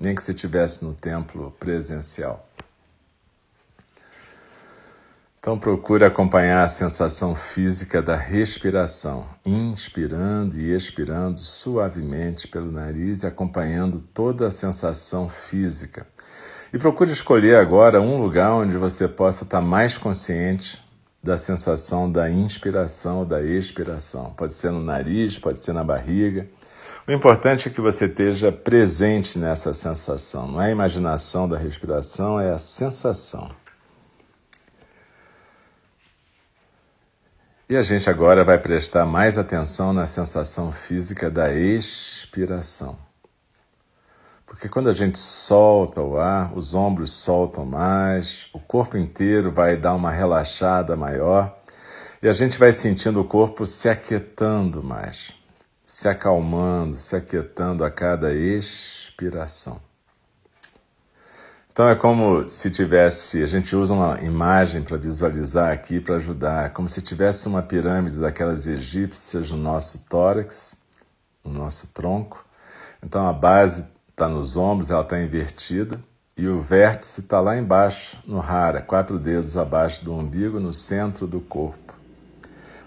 Nem 0.01 0.15
que 0.15 0.23
se 0.23 0.31
estivesse 0.31 0.85
no 0.85 0.95
templo 0.95 1.51
presencial. 1.59 2.46
Então 5.47 5.57
procure 5.57 6.05
acompanhar 6.05 6.65
a 6.65 6.69
sensação 6.69 7.37
física 7.37 8.03
da 8.03 8.17
respiração, 8.17 9.29
inspirando 9.45 10.59
e 10.59 10.75
expirando 10.75 11.39
suavemente 11.39 12.49
pelo 12.49 12.73
nariz 12.73 13.25
acompanhando 13.25 14.03
toda 14.13 14.49
a 14.49 14.51
sensação 14.51 15.29
física. 15.29 16.05
E 16.73 16.79
procure 16.81 17.13
escolher 17.13 17.59
agora 17.59 18.03
um 18.03 18.21
lugar 18.21 18.55
onde 18.55 18.77
você 18.77 19.07
possa 19.07 19.45
estar 19.45 19.61
mais 19.61 19.97
consciente 19.97 20.85
da 21.23 21.39
sensação 21.39 22.11
da 22.11 22.29
inspiração 22.29 23.21
ou 23.21 23.25
da 23.25 23.41
expiração. 23.41 24.35
Pode 24.37 24.53
ser 24.53 24.73
no 24.73 24.83
nariz, 24.83 25.39
pode 25.39 25.61
ser 25.61 25.73
na 25.73 25.85
barriga. 25.85 26.49
O 27.07 27.13
importante 27.13 27.69
é 27.69 27.71
que 27.71 27.81
você 27.81 28.07
esteja 28.07 28.51
presente 28.51 29.39
nessa 29.39 29.73
sensação. 29.73 30.49
Não 30.49 30.61
é 30.61 30.67
a 30.67 30.73
imaginação 30.73 31.49
da 31.49 31.57
respiração, 31.57 32.41
é 32.41 32.51
a 32.51 32.59
sensação. 32.59 33.49
E 37.69 37.77
a 37.77 37.83
gente 37.83 38.09
agora 38.09 38.45
vai 38.45 38.59
prestar 38.59 39.05
mais 39.05 39.37
atenção 39.37 39.93
na 39.93 40.07
sensação 40.07 40.71
física 40.71 41.29
da 41.29 41.53
expiração. 41.53 42.97
Porque 44.47 44.69
quando 44.69 44.89
a 44.89 44.93
gente 44.93 45.19
solta 45.19 46.01
o 46.01 46.17
ar, 46.17 46.57
os 46.57 46.77
ombros 46.77 47.11
soltam 47.11 47.67
mais, 47.67 48.47
o 48.53 48.61
corpo 48.61 48.97
inteiro 48.97 49.51
vai 49.51 49.77
dar 49.77 49.95
uma 49.95 50.13
relaxada 50.13 50.95
maior 50.95 51.59
e 52.23 52.29
a 52.29 52.33
gente 52.33 52.57
vai 52.57 52.71
sentindo 52.71 53.21
o 53.21 53.25
corpo 53.25 53.67
se 53.67 53.89
aquietando 53.89 54.81
mais, 54.81 55.33
se 55.85 56.09
acalmando, 56.09 56.95
se 56.95 57.17
aquietando 57.17 57.85
a 57.85 57.91
cada 57.91 58.33
expiração. 58.33 59.81
Então 61.77 61.91
é 61.91 61.95
como 61.95 62.49
se 62.49 62.71
tivesse, 62.71 63.43
a 63.43 63.47
gente 63.47 63.77
usa 63.77 63.93
uma 63.93 64.19
imagem 64.23 64.81
para 64.81 64.97
visualizar 64.97 65.71
aqui 65.71 66.01
para 66.01 66.17
ajudar, 66.17 66.73
como 66.73 66.89
se 66.89 67.03
tivesse 67.03 67.47
uma 67.49 67.63
pirâmide 67.63 68.17
daquelas 68.17 68.67
egípcias 68.67 69.51
no 69.51 69.59
nosso 69.59 69.99
tórax, 70.09 70.75
no 71.45 71.53
nosso 71.53 71.89
tronco. 71.89 72.43
Então 73.03 73.29
a 73.29 73.33
base 73.35 73.89
está 74.09 74.27
nos 74.27 74.57
ombros, 74.57 74.91
ela 74.91 75.03
está 75.03 75.21
invertida, 75.21 76.01
e 76.35 76.49
o 76.49 76.59
vértice 76.59 77.21
está 77.21 77.43
lá 77.43 77.59
embaixo, 77.59 78.17
no 78.27 78.39
rara, 78.39 78.81
quatro 78.81 79.19
dedos 79.19 79.55
abaixo 79.59 80.03
do 80.03 80.15
umbigo, 80.15 80.59
no 80.59 80.73
centro 80.73 81.27
do 81.27 81.43
corpo. 81.43 81.93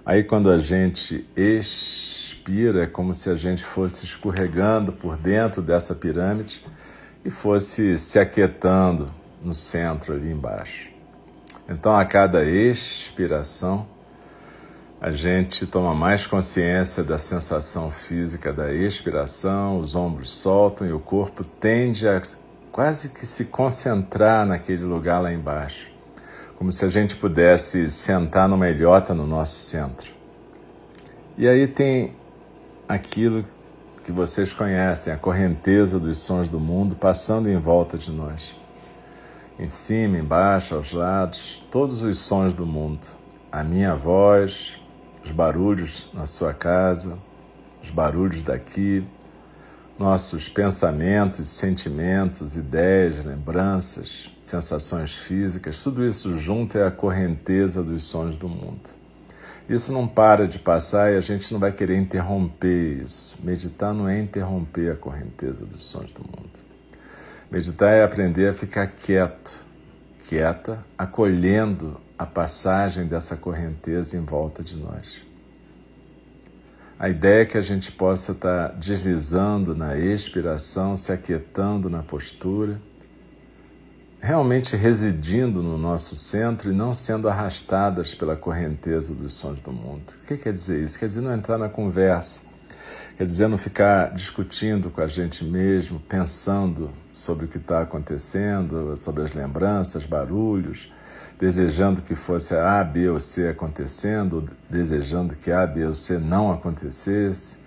Aí 0.04 0.24
quando 0.24 0.50
a 0.50 0.58
gente 0.58 1.30
expira, 1.38 2.86
é 2.86 2.88
como 2.88 3.14
se 3.14 3.30
a 3.30 3.36
gente 3.36 3.64
fosse 3.64 4.06
escorregando 4.06 4.92
por 4.92 5.16
dentro 5.16 5.62
dessa 5.62 5.94
pirâmide 5.94 6.66
e 7.24 7.30
fosse 7.30 7.98
se 7.98 8.20
aquietando 8.20 9.12
no 9.42 9.54
centro 9.54 10.14
ali 10.14 10.32
embaixo. 10.32 10.90
Então, 11.68 11.96
a 11.96 12.04
cada 12.04 12.44
expiração, 12.44 13.88
a 15.00 15.12
gente 15.12 15.66
toma 15.66 15.94
mais 15.94 16.28
consciência 16.28 17.04
da 17.04 17.18
sensação 17.18 17.92
física 17.92 18.52
da 18.52 18.74
expiração, 18.74 19.80
os 19.80 19.96
ombros 19.96 20.30
soltam 20.30 20.88
e 20.88 20.92
o 20.92 21.00
corpo 21.00 21.46
tende 21.46 22.08
a 22.08 22.22
quase 22.72 23.10
que 23.10 23.26
se 23.26 23.46
concentrar 23.46 24.46
naquele 24.46 24.84
lugar 24.84 25.20
lá 25.20 25.32
embaixo, 25.32 25.90
como 26.58 26.72
se 26.72 26.84
a 26.84 26.90
gente 26.90 27.16
pudesse 27.16 27.90
sentar 27.90 28.50
numa 28.50 28.70
ilhota 28.70 29.14
no 29.14 29.26
nosso 29.26 29.58
centro. 29.58 30.12
E 31.38 31.48
aí 31.48 31.68
tem 31.68 32.14
aquilo 32.88 33.46
que 34.04 34.12
vocês 34.12 34.54
conhecem, 34.54 35.12
a 35.12 35.18
correnteza 35.18 36.00
dos 36.00 36.18
sons 36.18 36.48
do 36.48 36.60
mundo 36.60 36.96
passando 36.96 37.50
em 37.50 37.58
volta 37.58 37.98
de 37.98 38.12
nós. 38.12 38.56
Em 39.58 39.68
cima, 39.68 40.18
embaixo, 40.18 40.76
aos 40.76 40.94
lados, 40.94 41.62
todos 41.70 42.02
os 42.02 42.18
sons 42.18 42.54
do 42.54 42.66
mundo. 42.66 43.08
A 43.52 43.64
minha 43.64 43.96
voz, 43.96 44.78
os 45.24 45.32
barulhos 45.32 46.10
na 46.14 46.26
sua 46.26 46.54
casa, 46.54 47.18
os 47.84 47.90
barulhos 47.90 48.42
daqui, 48.42 49.04
nossos 49.98 50.48
pensamentos, 50.48 51.50
sentimentos, 51.50 52.56
ideias, 52.56 53.26
lembranças, 53.26 54.32
sensações 54.44 55.14
físicas, 55.14 55.84
tudo 55.84 56.06
isso 56.06 56.38
junto 56.38 56.78
é 56.78 56.88
a 56.88 56.92
correnteza 56.92 57.84
dos 57.84 58.06
sons 58.06 58.38
do 58.38 58.48
mundo. 58.48 58.99
Isso 59.70 59.94
não 59.94 60.08
para 60.08 60.48
de 60.48 60.58
passar 60.58 61.14
e 61.14 61.16
a 61.16 61.22
gente 61.22 61.54
não 61.54 61.60
vai 61.60 61.72
querer 61.72 61.96
interromper 61.96 63.04
isso. 63.04 63.38
Meditar 63.44 63.94
não 63.94 64.10
é 64.10 64.20
interromper 64.20 64.92
a 64.92 64.96
correnteza 64.96 65.64
dos 65.64 65.84
sons 65.84 66.12
do 66.12 66.22
mundo. 66.22 66.50
Meditar 67.52 67.94
é 67.94 68.04
aprender 68.04 68.50
a 68.50 68.54
ficar 68.54 68.88
quieto, 68.88 69.64
quieta, 70.28 70.84
acolhendo 70.98 72.02
a 72.18 72.26
passagem 72.26 73.06
dessa 73.06 73.38
correnteza 73.38 74.18
em 74.18 74.26
volta 74.26 74.64
de 74.64 74.76
nós. 74.76 75.22
A 76.98 77.08
ideia 77.08 77.44
é 77.44 77.46
que 77.46 77.58
a 77.58 77.62
gente 77.62 77.92
possa 77.92 78.32
estar 78.32 78.70
deslizando 78.70 79.76
na 79.76 79.96
expiração, 79.96 80.98
se 80.98 81.12
aquietando 81.12 81.92
na 81.92 82.02
postura 82.02 82.82
realmente 84.22 84.76
residindo 84.76 85.64
no 85.64 85.78
nosso 85.78 86.16
centro 86.16 86.70
e 86.70 86.74
não 86.74 86.94
sendo 86.94 87.30
arrastadas 87.30 88.14
pela 88.14 88.36
correnteza 88.36 89.14
dos 89.14 89.34
sons 89.34 89.62
do 89.62 89.72
mundo. 89.72 90.14
O 90.22 90.28
que 90.28 90.38
quer 90.38 90.52
dizer 90.52 90.84
isso? 90.84 91.00
Quer 91.00 91.08
dizer 91.08 91.22
não 91.22 91.34
entrar 91.34 91.58
na 91.58 91.70
conversa, 91.70 92.42
quer 93.18 93.24
dizer 93.24 93.48
não 93.48 93.58
ficar 93.58 94.14
discutindo 94.14 94.90
com 94.90 95.02
a 95.02 95.08
gente 95.08 95.44
mesmo, 95.46 96.00
pensando 96.02 96.92
sobre 97.14 97.46
o 97.46 97.48
que 97.48 97.58
está 97.58 97.82
acontecendo, 97.82 98.96
sobre 98.98 99.24
as 99.24 99.32
lembranças, 99.34 100.06
barulhos, 100.06 100.92
desejando 101.40 102.02
que 102.02 102.14
fosse 102.14 102.54
A, 102.54 102.84
B 102.84 103.10
ou 103.10 103.20
C 103.22 103.48
acontecendo, 103.48 104.50
desejando 104.70 105.36
que 105.36 105.50
A, 105.50 105.66
B 105.66 105.86
ou 105.86 105.96
C 105.96 106.18
não 106.18 106.52
acontecesse. 106.52 107.58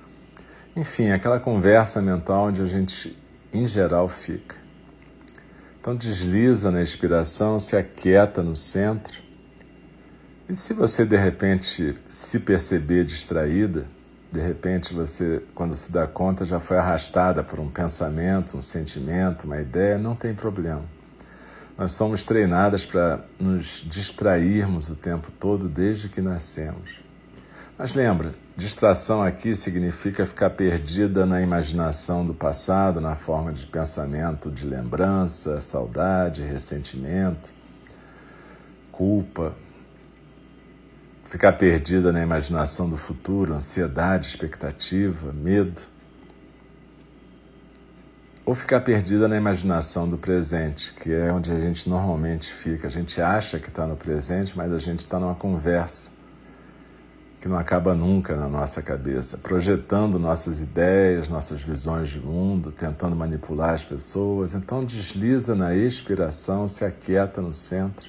Enfim, 0.77 1.11
aquela 1.11 1.41
conversa 1.41 2.03
mental 2.03 2.49
onde 2.49 2.61
a 2.61 2.67
gente, 2.67 3.17
em 3.53 3.67
geral, 3.67 4.07
fica. 4.09 4.62
Então 5.83 5.97
desliza 5.97 6.71
na 6.71 6.81
inspiração, 6.81 7.59
se 7.59 7.77
aquieta 7.77 8.41
no 8.41 8.55
centro. 8.55 9.21
E 10.49 10.55
se 10.55 10.73
você 10.75 11.05
de 11.05 11.17
repente 11.17 11.99
se 12.09 12.39
perceber 12.39 13.05
distraída, 13.05 13.85
de 14.31 14.41
repente 14.41 14.95
você, 14.95 15.43
quando 15.57 15.75
se 15.75 15.91
dá 15.91 16.07
conta, 16.07 16.45
já 16.45 16.61
foi 16.61 16.79
arrastada 16.79 17.43
por 17.43 17.59
um 17.59 17.69
pensamento, 17.69 18.57
um 18.57 18.63
sentimento, 18.63 19.43
uma 19.43 19.61
ideia, 19.61 19.99
não 19.99 20.15
tem 20.15 20.33
problema. 20.33 20.85
Nós 21.77 21.91
somos 21.95 22.23
treinadas 22.23 22.87
para 22.87 23.25
nos 23.37 23.85
distrairmos 23.85 24.89
o 24.89 24.95
tempo 24.95 25.33
todo 25.33 25.69
desde 25.69 26.09
que 26.09 26.21
nascemos. 26.21 27.01
Mas 27.83 27.95
lembra, 27.95 28.33
distração 28.57 29.21
aqui 29.25 29.57
significa 29.57 30.25
ficar 30.25 30.51
perdida 30.51 31.27
na 31.27 31.43
imaginação 31.43 32.25
do 32.25 32.33
passado, 32.33 33.01
na 33.01 33.17
forma 33.17 33.53
de 33.53 33.67
pensamento 33.67 34.53
de 34.53 34.65
lembrança, 34.65 35.61
saudade, 35.61 36.45
ressentimento, 36.45 37.53
culpa. 38.93 39.53
Ficar 41.25 41.55
perdida 41.55 42.13
na 42.13 42.23
imaginação 42.23 42.89
do 42.89 42.97
futuro, 42.97 43.53
ansiedade, 43.53 44.29
expectativa, 44.29 45.33
medo. 45.33 45.83
Ou 48.47 48.55
ficar 48.55 48.79
perdida 48.83 49.27
na 49.27 49.37
imaginação 49.37 50.09
do 50.09 50.17
presente, 50.17 50.95
que 50.95 51.13
é 51.13 51.33
onde 51.33 51.51
a 51.51 51.59
gente 51.59 51.91
normalmente 51.91 52.53
fica. 52.53 52.87
A 52.87 52.91
gente 52.91 53.21
acha 53.21 53.59
que 53.59 53.71
está 53.71 53.85
no 53.89 53.97
presente, 53.97 54.57
mas 54.57 54.73
a 54.73 54.79
gente 54.79 55.01
está 55.01 55.19
numa 55.19 55.35
conversa 55.35 56.22
que 57.43 57.49
não 57.49 57.59
acaba 57.59 57.93
nunca 57.93 58.37
na 58.37 58.49
nossa 58.49 58.81
cabeça, 58.81 59.37
projetando 59.37 60.17
nossas 60.17 60.61
ideias, 60.61 61.27
nossas 61.27 61.61
visões 61.61 62.09
de 62.09 62.21
mundo, 62.21 62.71
tentando 62.71 63.17
manipular 63.17 63.75
as 63.75 63.85
pessoas. 63.85 64.55
Então 64.55 64.85
desliza 64.85 65.53
na 65.53 65.75
expiração, 65.75 66.69
se 66.69 66.85
aquieta 66.85 67.43
no 67.43 67.53
centro. 67.53 68.09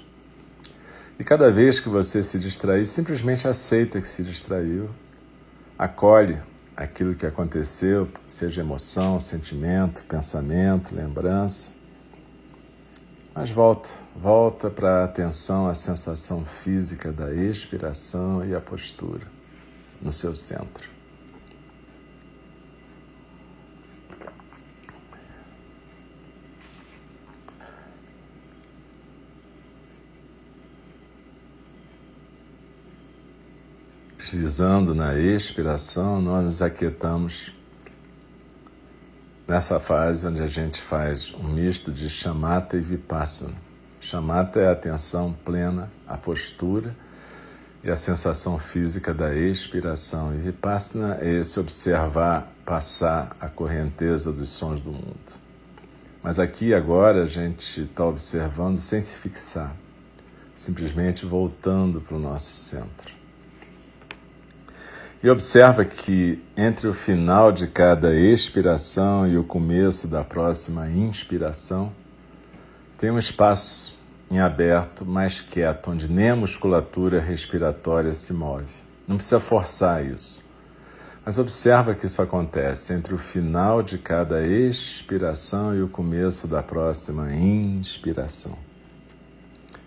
E 1.17 1.23
cada 1.23 1.51
vez 1.51 1.79
que 1.79 1.89
você 1.89 2.23
se 2.23 2.37
distrair, 2.37 2.85
simplesmente 2.85 3.47
aceita 3.47 3.99
que 3.99 4.07
se 4.07 4.23
distraiu, 4.23 4.87
acolhe 5.79 6.39
aquilo 6.77 7.15
que 7.15 7.25
aconteceu, 7.25 8.07
seja 8.27 8.61
emoção, 8.61 9.19
sentimento, 9.19 10.05
pensamento, 10.05 10.93
lembrança. 10.93 11.71
Mas 13.33 13.49
volta, 13.49 13.89
volta 14.15 14.69
para 14.69 15.01
a 15.01 15.03
atenção 15.05 15.67
à 15.67 15.73
sensação 15.73 16.45
física 16.45 17.11
da 17.11 17.33
expiração 17.33 18.45
e 18.45 18.53
a 18.53 18.61
postura 18.61 19.27
no 20.01 20.11
seu 20.11 20.35
centro. 20.35 20.93
Deslizando 34.17 34.95
na 34.95 35.15
expiração, 35.15 36.19
nós 36.19 36.43
nos 36.43 36.61
aquietamos 36.61 37.53
nessa 39.47 39.79
fase 39.79 40.25
onde 40.25 40.39
a 40.39 40.47
gente 40.47 40.81
faz 40.81 41.31
um 41.33 41.49
misto 41.49 41.91
de 41.91 42.09
chamata 42.09 42.75
e 42.77 42.79
vipassana. 42.79 43.72
Chamata 44.03 44.59
é 44.59 44.67
a 44.67 44.73
atenção 44.73 45.33
plena, 45.45 45.89
a 46.05 46.17
postura 46.17 46.93
e 47.81 47.89
a 47.89 47.95
sensação 47.95 48.59
física 48.59 49.13
da 49.13 49.33
expiração. 49.33 50.35
E 50.35 50.39
vipassana 50.39 51.19
é 51.21 51.39
esse 51.39 51.57
observar 51.57 52.51
passar 52.65 53.33
a 53.39 53.47
correnteza 53.47 54.33
dos 54.33 54.49
sons 54.49 54.81
do 54.81 54.91
mundo. 54.91 55.39
Mas 56.21 56.37
aqui 56.37 56.73
agora 56.73 57.23
a 57.23 57.27
gente 57.27 57.83
está 57.83 58.05
observando 58.05 58.75
sem 58.75 58.99
se 58.99 59.15
fixar, 59.15 59.73
simplesmente 60.53 61.25
voltando 61.25 62.01
para 62.01 62.17
o 62.17 62.19
nosso 62.19 62.57
centro. 62.57 63.13
E 65.23 65.29
observa 65.29 65.85
que 65.85 66.43
entre 66.57 66.89
o 66.89 66.93
final 66.93 67.53
de 67.53 67.67
cada 67.67 68.13
expiração 68.13 69.25
e 69.25 69.37
o 69.37 69.45
começo 69.45 70.09
da 70.09 70.25
próxima 70.25 70.89
inspiração, 70.89 71.93
tem 73.03 73.11
um 73.11 73.19
espaço 73.19 73.92
em 74.29 74.39
aberto, 74.39 75.05
mais 75.05 75.41
quieto, 75.41 75.91
onde 75.91 76.09
nem 76.09 76.31
a 76.31 76.35
musculatura 76.35 77.19
respiratória 77.19 78.13
se 78.15 78.33
move. 78.33 78.65
Não 79.07 79.17
precisa 79.17 79.39
forçar 79.39 80.05
isso. 80.05 80.43
Mas 81.25 81.37
observa 81.37 81.95
que 81.95 82.05
isso 82.05 82.21
acontece 82.21 82.93
entre 82.93 83.13
o 83.13 83.17
final 83.17 83.81
de 83.81 83.97
cada 83.97 84.45
expiração 84.45 85.75
e 85.75 85.81
o 85.81 85.87
começo 85.87 86.47
da 86.47 86.61
próxima 86.61 87.33
inspiração. 87.33 88.57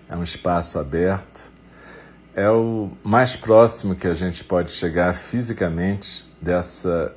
É 0.09 0.17
um 0.17 0.23
espaço 0.23 0.79
aberto 0.79 1.57
é 2.37 2.51
o 2.51 2.91
mais 3.03 3.35
próximo 3.35 3.97
que 3.97 4.07
a 4.07 4.13
gente 4.13 4.45
pode 4.45 4.71
chegar 4.71 5.15
fisicamente 5.15 6.31
dessa 6.39 7.15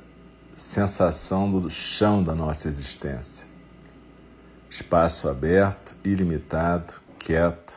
sensação 0.56 1.60
do 1.60 1.68
chão 1.68 2.22
da 2.24 2.34
nossa 2.34 2.68
existência. 2.68 3.46
Espaço 4.70 5.28
aberto, 5.28 5.94
ilimitado, 6.02 6.94
quieto. 7.20 7.74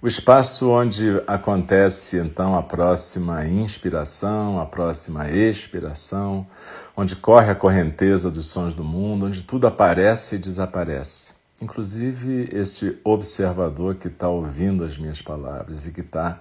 O 0.00 0.06
espaço 0.06 0.70
onde 0.70 1.22
acontece 1.26 2.18
então 2.18 2.54
a 2.54 2.62
próxima 2.62 3.46
inspiração, 3.46 4.60
a 4.60 4.66
próxima 4.66 5.30
expiração, 5.30 6.46
onde 6.94 7.16
corre 7.16 7.50
a 7.50 7.54
correnteza 7.54 8.30
dos 8.30 8.46
sons 8.46 8.74
do 8.74 8.84
mundo, 8.84 9.26
onde 9.26 9.42
tudo 9.42 9.66
aparece 9.66 10.36
e 10.36 10.38
desaparece 10.38 11.34
inclusive 11.64 12.48
este 12.52 12.98
observador 13.02 13.94
que 13.94 14.08
está 14.08 14.28
ouvindo 14.28 14.84
as 14.84 14.98
minhas 14.98 15.22
palavras 15.22 15.86
e 15.86 15.92
que 15.92 16.02
está 16.02 16.38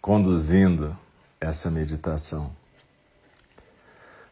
conduzindo 0.00 0.96
essa 1.40 1.70
meditação. 1.70 2.54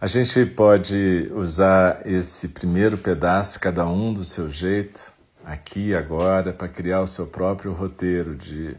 A 0.01 0.07
gente 0.07 0.45
pode 0.47 1.31
usar 1.35 2.07
esse 2.07 2.49
primeiro 2.49 2.99
pedaço, 2.99 3.59
cada 3.59 3.87
um 3.87 4.12
do 4.12 4.25
seu 4.25 4.51
jeito, 4.51 5.12
aqui 5.49 5.95
agora, 5.95 6.53
para 6.53 6.69
criar 6.69 7.01
o 7.01 7.07
seu 7.07 7.27
próprio 7.27 7.73
roteiro 7.73 8.37
de 8.37 8.77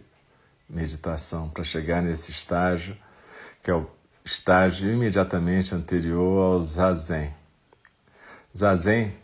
meditação, 0.69 1.49
para 1.49 1.63
chegar 1.63 1.99
nesse 1.99 2.29
estágio, 2.29 2.95
que 3.63 3.71
é 3.71 3.73
o 3.73 3.89
estágio 4.23 4.87
imediatamente 4.91 5.73
anterior 5.73 6.53
ao 6.53 6.61
zazen. 6.61 7.33
Zazen 8.55 9.15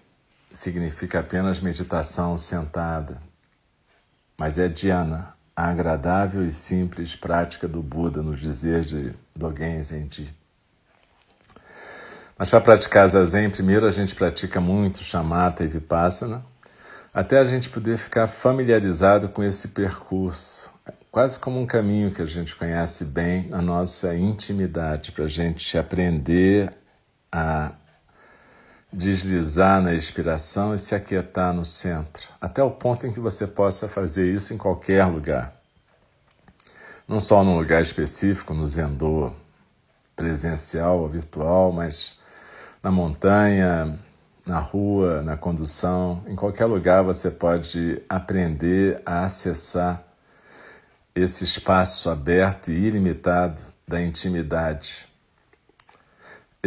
significa 0.50 1.20
apenas 1.20 1.60
meditação 1.60 2.36
sentada, 2.36 3.22
mas 4.36 4.58
é 4.58 4.68
dhyana, 4.68 5.36
a 5.56 5.70
agradável 5.70 6.44
e 6.44 6.52
simples 6.52 7.16
prática 7.16 7.68
do 7.68 7.84
Buda 7.84 8.24
nos 8.24 8.40
dizeres 8.42 8.90
de 8.90 9.14
Dogen 9.36 9.82
Zenji. 9.84 10.36
Mas 12.38 12.50
para 12.50 12.60
praticar 12.60 13.08
zazen, 13.08 13.52
primeiro 13.52 13.86
a 13.86 13.92
gente 13.92 14.16
pratica 14.16 14.60
muito 14.60 15.04
shamatha 15.04 15.64
e 15.64 15.68
vipassana, 15.68 16.44
até 17.16 17.40
a 17.40 17.46
gente 17.46 17.70
poder 17.70 17.98
ficar 17.98 18.28
familiarizado 18.28 19.30
com 19.30 19.42
esse 19.42 19.70
percurso, 19.70 20.70
quase 21.10 21.40
como 21.40 21.58
um 21.62 21.66
caminho 21.66 22.12
que 22.12 22.22
a 22.22 22.26
gente 22.26 22.54
conhece 22.54 23.06
bem 23.06 23.48
na 23.48 23.62
nossa 23.62 24.14
intimidade, 24.18 25.14
para 25.14 25.24
a 25.24 25.28
gente 25.28 25.78
aprender 25.78 26.70
a 27.32 27.72
deslizar 28.92 29.82
na 29.82 29.94
expiração 29.94 30.76
e 30.76 30.78
se 30.78 30.94
aquietar 30.94 31.54
no 31.54 31.64
centro, 31.64 32.28
até 32.42 32.62
o 32.62 32.70
ponto 32.70 33.08
em 33.08 33.14
que 33.14 33.20
você 33.22 33.48
possa 33.48 33.88
fazer 33.88 34.30
isso 34.30 34.54
em 34.54 34.58
qualquer 34.58 35.06
lugar. 35.06 35.56
Não 37.08 37.22
só 37.22 37.46
num 37.46 37.58
lugar 37.58 37.82
específico, 37.82 38.54
no 38.54 38.68
Zendô 38.68 39.32
presencial 40.18 41.00
ou 41.00 41.08
virtual, 41.08 41.72
mas 41.72 42.20
na 42.84 42.92
montanha, 42.92 43.98
na 44.46 44.60
rua, 44.60 45.22
na 45.22 45.36
condução, 45.36 46.24
em 46.28 46.36
qualquer 46.36 46.66
lugar 46.66 47.04
você 47.04 47.32
pode 47.32 48.02
aprender 48.08 49.02
a 49.06 49.26
acessar 49.26 50.04
esse 51.16 51.44
espaço 51.44 52.10
aberto 52.10 52.72
e 52.72 52.76
ilimitado 52.76 53.62
da 53.88 54.02
intimidade 54.02 55.08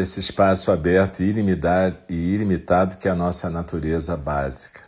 esse 0.00 0.20
espaço 0.20 0.70
aberto 0.70 1.24
e 1.24 1.28
ilimitado, 1.28 1.96
e 2.08 2.96
que 3.00 3.08
é 3.08 3.10
a 3.10 3.16
nossa 3.16 3.50
natureza 3.50 4.16
básica. 4.16 4.82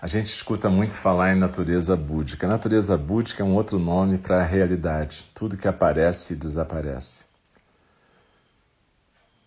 A 0.00 0.06
gente 0.06 0.34
escuta 0.34 0.70
muito 0.70 0.94
falar 0.94 1.32
em 1.34 1.38
natureza 1.38 1.94
búdica. 1.94 2.46
A 2.46 2.50
natureza 2.50 2.96
búdica 2.96 3.42
é 3.42 3.46
um 3.46 3.54
outro 3.54 3.78
nome 3.78 4.18
para 4.18 4.40
a 4.40 4.44
realidade. 4.44 5.26
Tudo 5.34 5.56
que 5.56 5.68
aparece 5.68 6.34
desaparece. 6.34 7.24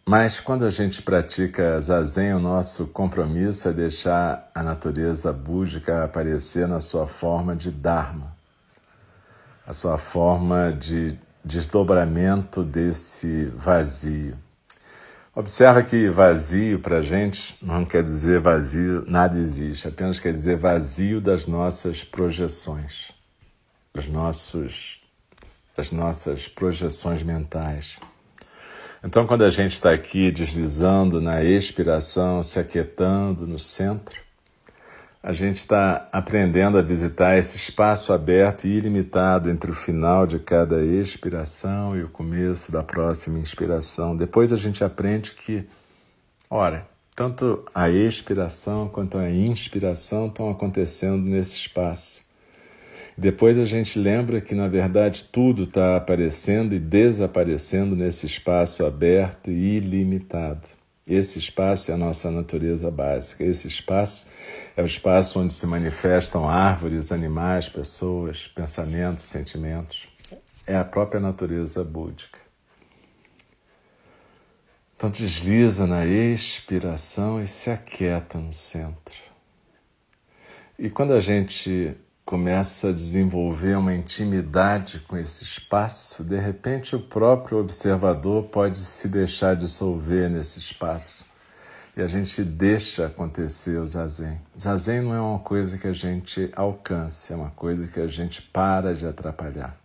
Mas 0.07 0.39
quando 0.39 0.65
a 0.65 0.69
gente 0.69 1.01
pratica 1.01 1.81
zazen, 1.81 2.35
o 2.35 2.39
nosso 2.39 2.85
compromisso 2.85 3.67
é 3.67 3.73
deixar 3.73 4.51
a 4.53 4.61
natureza 4.61 5.33
búdica 5.33 6.03
aparecer 6.03 6.67
na 6.67 6.79
sua 6.79 7.07
forma 7.07 7.55
de 7.55 7.71
dharma, 7.71 8.37
a 9.65 9.73
sua 9.73 9.97
forma 9.97 10.71
de 10.71 11.17
desdobramento 11.43 12.61
desse 12.63 13.45
vazio. 13.55 14.37
Observa 15.33 15.81
que 15.81 16.07
vazio 16.07 16.79
para 16.79 16.97
a 16.97 17.01
gente 17.01 17.57
não 17.59 17.83
quer 17.83 18.03
dizer 18.03 18.39
vazio, 18.39 19.03
nada 19.07 19.39
existe, 19.39 19.87
apenas 19.87 20.19
quer 20.19 20.33
dizer 20.33 20.55
vazio 20.55 21.19
das 21.19 21.47
nossas 21.47 22.03
projeções, 22.03 23.11
dos 23.91 24.07
nossos, 24.07 25.01
das 25.75 25.91
nossas 25.91 26.47
projeções 26.47 27.23
mentais. 27.23 27.97
Então, 29.05 29.27
quando 29.27 29.43
a 29.43 29.51
gente 29.51 29.73
está 29.73 29.91
aqui 29.91 30.31
deslizando 30.31 31.21
na 31.21 31.43
expiração, 31.43 32.41
se 32.41 32.59
aquietando 32.59 33.45
no 33.45 33.59
centro, 33.59 34.19
a 35.21 35.31
gente 35.31 35.57
está 35.57 36.09
aprendendo 36.11 36.75
a 36.79 36.81
visitar 36.81 37.37
esse 37.37 37.55
espaço 37.55 38.11
aberto 38.11 38.65
e 38.65 38.75
ilimitado 38.75 39.47
entre 39.47 39.69
o 39.69 39.75
final 39.75 40.25
de 40.25 40.39
cada 40.39 40.83
expiração 40.83 41.95
e 41.95 42.03
o 42.03 42.09
começo 42.09 42.71
da 42.71 42.81
próxima 42.81 43.37
inspiração. 43.37 44.17
Depois 44.17 44.51
a 44.51 44.57
gente 44.57 44.83
aprende 44.83 45.35
que, 45.35 45.63
ora, 46.49 46.87
tanto 47.15 47.63
a 47.75 47.87
expiração 47.87 48.87
quanto 48.89 49.19
a 49.19 49.29
inspiração 49.29 50.25
estão 50.25 50.49
acontecendo 50.49 51.23
nesse 51.23 51.55
espaço. 51.57 52.24
Depois 53.17 53.57
a 53.57 53.65
gente 53.65 53.97
lembra 53.97 54.41
que, 54.41 54.53
na 54.53 54.67
verdade, 54.67 55.25
tudo 55.25 55.63
está 55.63 55.95
aparecendo 55.95 56.75
e 56.75 56.79
desaparecendo 56.79 57.95
nesse 57.95 58.25
espaço 58.25 58.85
aberto 58.85 59.49
e 59.49 59.77
ilimitado. 59.77 60.67
Esse 61.07 61.39
espaço 61.39 61.91
é 61.91 61.93
a 61.93 61.97
nossa 61.97 62.29
natureza 62.29 62.91
básica. 62.91 63.43
Esse 63.43 63.67
espaço 63.67 64.27
é 64.75 64.81
o 64.81 64.85
espaço 64.85 65.39
onde 65.39 65.53
se 65.53 65.65
manifestam 65.65 66.49
árvores, 66.49 67.11
animais, 67.11 67.69
pessoas, 67.69 68.47
pensamentos, 68.47 69.23
sentimentos. 69.23 70.07
É 70.67 70.75
a 70.75 70.83
própria 70.83 71.21
natureza 71.21 71.83
búdica. 71.83 72.39
Então 74.97 75.09
desliza 75.09 75.85
na 75.85 76.05
expiração 76.05 77.41
e 77.41 77.47
se 77.47 77.69
aquieta 77.69 78.39
no 78.39 78.51
centro. 78.51 79.15
E 80.77 80.89
quando 80.89 81.13
a 81.13 81.19
gente 81.19 81.95
começa 82.25 82.89
a 82.89 82.91
desenvolver 82.91 83.77
uma 83.77 83.93
intimidade 83.93 84.99
com 85.01 85.15
esse 85.15 85.43
espaço, 85.43 86.23
de 86.23 86.39
repente 86.39 86.95
o 86.95 86.99
próprio 86.99 87.59
observador 87.59 88.45
pode 88.45 88.77
se 88.77 89.07
deixar 89.07 89.55
dissolver 89.55 90.27
nesse 90.27 90.57
espaço. 90.57 91.23
E 91.95 92.01
a 92.01 92.07
gente 92.07 92.43
deixa 92.43 93.05
acontecer 93.05 93.77
o 93.77 93.87
zazen. 93.87 94.41
Zazen 94.59 95.03
não 95.03 95.13
é 95.13 95.21
uma 95.21 95.39
coisa 95.39 95.77
que 95.77 95.87
a 95.87 95.93
gente 95.93 96.51
alcance, 96.55 97.31
é 97.31 97.35
uma 97.35 97.51
coisa 97.51 97.87
que 97.87 97.99
a 97.99 98.07
gente 98.07 98.41
para 98.41 98.95
de 98.95 99.05
atrapalhar. 99.05 99.77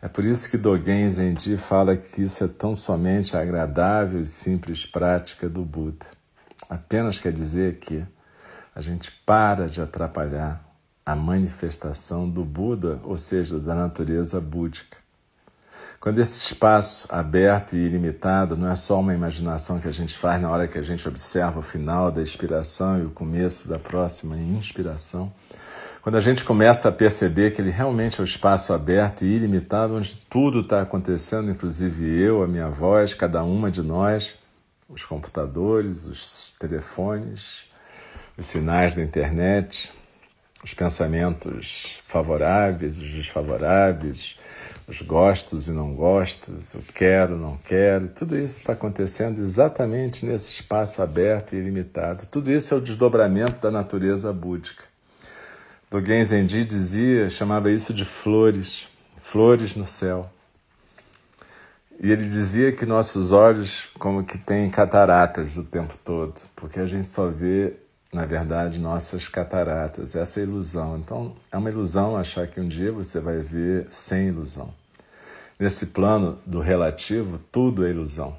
É 0.00 0.06
por 0.06 0.24
isso 0.24 0.48
que 0.48 0.56
Dogen 0.56 1.10
Zenji 1.10 1.56
fala 1.56 1.96
que 1.96 2.22
isso 2.22 2.44
é 2.44 2.48
tão 2.48 2.76
somente 2.76 3.36
agradável 3.36 4.20
e 4.20 4.26
simples 4.26 4.86
prática 4.86 5.48
do 5.48 5.64
Buda. 5.64 6.06
Apenas 6.70 7.18
quer 7.18 7.32
dizer 7.32 7.78
que 7.78 8.04
a 8.74 8.80
gente 8.80 9.10
para 9.26 9.68
de 9.68 9.80
atrapalhar 9.80 10.73
a 11.04 11.14
manifestação 11.14 12.28
do 12.28 12.44
Buda, 12.44 13.00
ou 13.04 13.16
seja, 13.18 13.58
da 13.58 13.74
natureza 13.74 14.40
búdica. 14.40 14.96
Quando 16.00 16.18
esse 16.18 16.38
espaço 16.38 17.06
aberto 17.10 17.76
e 17.76 17.78
ilimitado 17.78 18.56
não 18.56 18.68
é 18.68 18.76
só 18.76 19.00
uma 19.00 19.14
imaginação 19.14 19.80
que 19.80 19.88
a 19.88 19.92
gente 19.92 20.16
faz 20.16 20.40
na 20.40 20.50
hora 20.50 20.68
que 20.68 20.78
a 20.78 20.82
gente 20.82 21.08
observa 21.08 21.60
o 21.60 21.62
final 21.62 22.10
da 22.10 22.22
expiração 22.22 22.98
e 22.98 23.06
o 23.06 23.10
começo 23.10 23.68
da 23.68 23.78
próxima 23.78 24.36
inspiração, 24.36 25.32
quando 26.02 26.16
a 26.16 26.20
gente 26.20 26.44
começa 26.44 26.90
a 26.90 26.92
perceber 26.92 27.52
que 27.52 27.62
ele 27.62 27.70
realmente 27.70 28.20
é 28.20 28.22
o 28.22 28.26
espaço 28.26 28.74
aberto 28.74 29.24
e 29.24 29.34
ilimitado, 29.34 29.96
onde 29.96 30.14
tudo 30.28 30.60
está 30.60 30.82
acontecendo, 30.82 31.50
inclusive 31.50 32.04
eu, 32.20 32.42
a 32.42 32.46
minha 32.46 32.68
voz, 32.68 33.14
cada 33.14 33.42
uma 33.42 33.70
de 33.70 33.80
nós, 33.80 34.34
os 34.86 35.02
computadores, 35.02 36.04
os 36.04 36.54
telefones, 36.58 37.64
os 38.36 38.44
sinais 38.44 38.94
da 38.94 39.02
internet, 39.02 39.90
os 40.64 40.72
pensamentos 40.72 41.98
favoráveis, 42.08 42.98
os 42.98 43.10
desfavoráveis, 43.10 44.34
os 44.88 45.02
gostos 45.02 45.68
e 45.68 45.72
não 45.72 45.94
gostos, 45.94 46.72
o 46.72 46.80
quero, 46.94 47.36
não 47.36 47.58
quero, 47.58 48.08
tudo 48.08 48.34
isso 48.34 48.60
está 48.60 48.72
acontecendo 48.72 49.42
exatamente 49.42 50.24
nesse 50.24 50.54
espaço 50.54 51.02
aberto 51.02 51.52
e 51.52 51.58
ilimitado. 51.58 52.26
Tudo 52.30 52.50
isso 52.50 52.72
é 52.72 52.78
o 52.78 52.80
desdobramento 52.80 53.60
da 53.60 53.70
natureza 53.70 54.32
búdica. 54.32 54.84
Dogen 55.90 56.24
Zenji 56.24 56.64
dizia, 56.64 57.28
chamava 57.28 57.70
isso 57.70 57.92
de 57.92 58.06
flores, 58.06 58.88
flores 59.22 59.76
no 59.76 59.84
céu. 59.84 60.30
E 62.00 62.10
ele 62.10 62.24
dizia 62.24 62.72
que 62.72 62.86
nossos 62.86 63.32
olhos 63.32 63.90
como 63.98 64.24
que 64.24 64.38
têm 64.38 64.70
cataratas 64.70 65.58
o 65.58 65.62
tempo 65.62 65.96
todo, 66.02 66.34
porque 66.56 66.80
a 66.80 66.86
gente 66.86 67.06
só 67.06 67.28
vê 67.28 67.74
na 68.14 68.24
verdade, 68.24 68.78
nossas 68.78 69.28
cataratas, 69.28 70.14
essa 70.14 70.38
é 70.38 70.44
ilusão. 70.44 70.96
Então, 70.98 71.34
é 71.50 71.58
uma 71.58 71.68
ilusão 71.68 72.16
achar 72.16 72.46
que 72.46 72.60
um 72.60 72.68
dia 72.68 72.92
você 72.92 73.18
vai 73.18 73.38
ver 73.38 73.88
sem 73.90 74.28
ilusão. 74.28 74.72
Nesse 75.58 75.86
plano 75.86 76.38
do 76.46 76.60
relativo, 76.60 77.40
tudo 77.50 77.84
é 77.84 77.90
ilusão. 77.90 78.36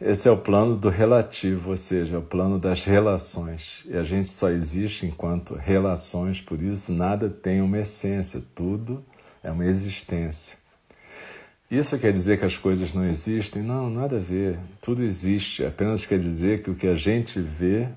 Esse 0.00 0.26
é 0.26 0.30
o 0.32 0.36
plano 0.36 0.76
do 0.76 0.88
relativo, 0.88 1.70
ou 1.70 1.76
seja, 1.76 2.16
é 2.16 2.18
o 2.18 2.22
plano 2.22 2.58
das 2.58 2.84
relações. 2.84 3.84
E 3.86 3.96
a 3.96 4.02
gente 4.02 4.28
só 4.28 4.50
existe 4.50 5.06
enquanto 5.06 5.54
relações, 5.54 6.40
por 6.40 6.60
isso 6.60 6.92
nada 6.92 7.30
tem 7.30 7.60
uma 7.60 7.78
essência, 7.78 8.42
tudo 8.56 9.04
é 9.40 9.52
uma 9.52 9.64
existência. 9.64 10.56
Isso 11.70 11.96
quer 11.96 12.12
dizer 12.12 12.40
que 12.40 12.44
as 12.44 12.58
coisas 12.58 12.92
não 12.92 13.06
existem? 13.06 13.62
Não, 13.62 13.88
nada 13.88 14.16
a 14.16 14.20
ver. 14.20 14.58
Tudo 14.80 15.02
existe. 15.02 15.64
Apenas 15.64 16.04
quer 16.04 16.18
dizer 16.18 16.62
que 16.62 16.70
o 16.70 16.74
que 16.74 16.88
a 16.88 16.94
gente 16.94 17.40
vê 17.40 17.88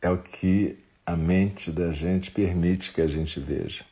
é 0.00 0.10
o 0.10 0.18
que 0.18 0.78
a 1.04 1.16
mente 1.16 1.70
da 1.70 1.90
gente 1.92 2.30
permite 2.30 2.92
que 2.92 3.00
a 3.00 3.06
gente 3.06 3.40
veja. 3.40 3.84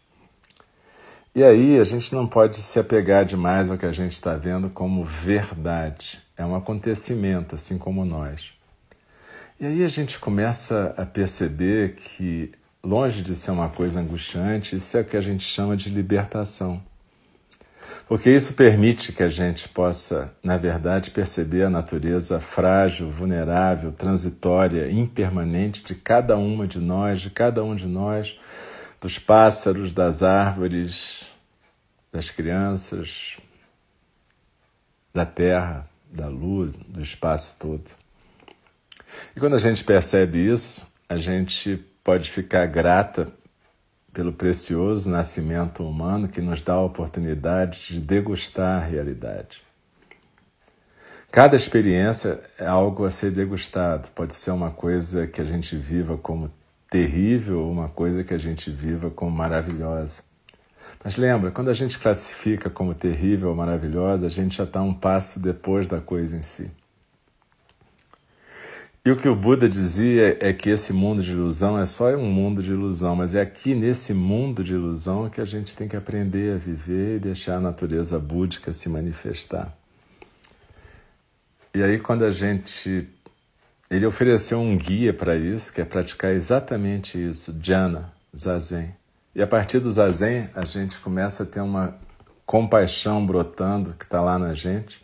E 1.35 1.45
aí 1.45 1.79
a 1.79 1.85
gente 1.85 2.15
não 2.15 2.27
pode 2.27 2.57
se 2.57 2.79
apegar 2.79 3.25
demais 3.25 3.71
ao 3.71 3.79
que 3.79 3.87
a 3.87 3.93
gente 3.93 4.13
está 4.13 4.35
vendo 4.35 4.71
como 4.71 5.05
verdade. 5.05 6.21
É 6.37 6.45
um 6.45 6.55
acontecimento, 6.55 7.55
assim 7.55 7.79
como 7.79 8.05
nós. 8.05 8.53
E 9.61 9.67
aí 9.67 9.85
a 9.85 9.89
gente 9.89 10.19
começa 10.19 10.95
a 10.97 11.05
perceber 11.05 11.95
que, 11.95 12.53
longe 12.83 13.23
de 13.23 13.35
ser 13.37 13.51
uma 13.51 13.69
coisa 13.69 14.01
angustiante, 14.01 14.77
isso 14.77 14.97
é 14.97 15.01
o 15.01 15.05
que 15.05 15.17
a 15.17 15.21
gente 15.21 15.45
chama 15.45 15.77
de 15.77 15.91
libertação. 15.91 16.83
Porque 18.09 18.31
isso 18.31 18.55
permite 18.55 19.13
que 19.13 19.23
a 19.23 19.29
gente 19.29 19.69
possa, 19.69 20.35
na 20.43 20.57
verdade, 20.57 21.11
perceber 21.11 21.65
a 21.65 21.71
natureza 21.71 22.41
frágil, 22.41 23.11
vulnerável, 23.11 23.93
transitória, 23.93 24.91
impermanente 24.91 25.85
de 25.85 25.95
cada 25.95 26.35
uma 26.39 26.67
de 26.67 26.79
nós, 26.79 27.21
de 27.21 27.29
cada 27.29 27.63
um 27.63 27.77
de 27.77 27.87
nós, 27.87 28.35
dos 28.99 29.19
pássaros, 29.19 29.93
das 29.93 30.23
árvores, 30.23 31.27
das 32.11 32.31
crianças, 32.31 33.37
da 35.13 35.27
terra, 35.27 35.87
da 36.11 36.29
luz, 36.29 36.73
do 36.89 37.03
espaço 37.03 37.59
todo. 37.59 37.91
E 39.37 39.39
quando 39.39 39.57
a 39.57 39.59
gente 39.59 39.85
percebe 39.85 40.51
isso, 40.51 40.91
a 41.07 41.19
gente 41.19 41.85
pode 42.03 42.31
ficar 42.31 42.65
grata 42.65 43.31
pelo 44.13 44.33
precioso 44.33 45.11
nascimento 45.11 45.85
humano 45.85 46.29
que 46.29 46.41
nos 46.41 46.63
dá 46.63 46.75
a 46.75 46.83
oportunidade 46.83 47.89
de 47.89 48.01
degustar 48.01 48.83
a 48.83 48.85
realidade. 48.85 49.63
Cada 51.31 51.57
experiência 51.57 52.41
é 52.59 52.67
algo 52.67 53.05
a 53.05 53.11
ser 53.11 53.31
degustado. 53.31 54.11
Pode 54.13 54.33
ser 54.35 54.51
uma 54.51 54.71
coisa 54.71 55.27
que 55.27 55.41
a 55.41 55.45
gente 55.45 55.77
viva 55.77 56.17
como 56.17 56.51
terrível 56.91 57.61
ou 57.61 57.71
uma 57.71 57.89
coisa 57.89 58.25
que 58.25 58.33
a 58.33 58.39
gente 58.39 58.71
viva 58.71 59.11
como 59.11 59.31
maravilhosa. 59.31 60.23
Mas 61.05 61.17
lembra, 61.17 61.51
quando 61.51 61.69
a 61.69 61.75
gente 61.75 61.99
classifica 61.99 62.71
como 62.71 62.95
terrível 62.95 63.51
ou 63.51 63.55
maravilhosa, 63.55 64.27
a 64.27 64.31
gente 64.31 64.57
já 64.57 64.65
está 64.65 64.81
um 64.83 64.95
passo 64.95 65.39
depois 65.39 65.87
da 65.87 66.01
coisa 66.01 66.37
em 66.37 66.43
si. 66.43 66.71
E 69.05 69.11
o 69.11 69.17
que 69.17 69.29
o 69.29 69.35
Buda 69.35 69.69
dizia 69.69 70.37
é 70.41 70.53
que 70.53 70.69
esse 70.69 70.93
mundo 70.93 71.23
de 71.23 71.31
ilusão 71.31 71.79
é 71.79 71.87
só 71.87 72.15
um 72.15 72.31
mundo 72.31 72.63
de 72.63 72.71
ilusão, 72.71 73.17
mas 73.17 73.35
é 73.35 73.41
aqui 73.41 73.75
nesse 73.75 74.13
mundo 74.13 74.63
de 74.63 74.75
ilusão 74.75 75.31
que 75.31 75.41
a 75.41 75.45
gente 75.45 75.77
tem 75.77 75.89
que 75.89 75.97
aprender 75.97 76.55
a 76.55 76.59
viver 76.59 77.17
e 77.17 77.21
deixar 77.21 77.57
a 77.57 77.61
natureza 77.61 78.19
búdica 78.19 78.73
se 78.73 78.89
manifestar. 78.89 79.75
E 81.75 81.83
aí, 81.83 81.99
quando 81.99 82.25
a 82.25 82.31
gente. 82.31 83.09
Ele 83.91 84.05
ofereceu 84.05 84.61
um 84.61 84.77
guia 84.77 85.15
para 85.15 85.35
isso, 85.37 85.73
que 85.73 85.81
é 85.81 85.85
praticar 85.85 86.33
exatamente 86.33 87.19
isso, 87.19 87.57
jhana, 87.63 88.13
zazen. 88.37 88.95
E 89.35 89.41
a 89.41 89.47
partir 89.47 89.79
do 89.79 89.91
zazen, 89.91 90.51
a 90.55 90.65
gente 90.67 90.99
começa 91.01 91.45
a 91.45 91.47
ter 91.47 91.61
uma 91.61 91.97
compaixão 92.45 93.25
brotando 93.25 93.95
que 93.95 94.05
está 94.05 94.21
lá 94.21 94.39
na 94.39 94.53
gente, 94.53 95.03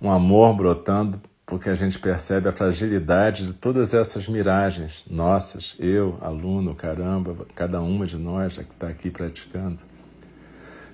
um 0.00 0.10
amor 0.10 0.54
brotando, 0.56 1.20
porque 1.52 1.68
a 1.68 1.74
gente 1.74 1.98
percebe 1.98 2.48
a 2.48 2.52
fragilidade 2.52 3.48
de 3.48 3.52
todas 3.52 3.92
essas 3.92 4.26
miragens 4.26 5.04
nossas, 5.06 5.76
eu, 5.78 6.16
aluno, 6.22 6.74
caramba, 6.74 7.46
cada 7.54 7.78
uma 7.82 8.06
de 8.06 8.16
nós 8.16 8.54
que 8.54 8.62
está 8.62 8.88
aqui 8.88 9.10
praticando. 9.10 9.76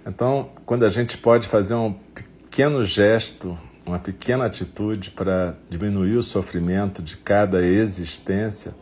Então, 0.05 0.51
quando 0.66 0.85
a 0.85 0.88
gente 0.88 1.16
pode 1.16 1.47
fazer 1.47 1.75
um 1.77 1.92
pequeno 1.92 2.85
gesto, 2.85 3.57
uma 3.87 4.01
pequena 4.01 4.47
atitude 4.47 5.12
para 5.12 5.55
diminuir 5.71 6.16
o 6.16 6.25
sofrimento 6.25 7.05
de 7.05 7.16
cada 7.16 7.64
existência, 7.64 8.75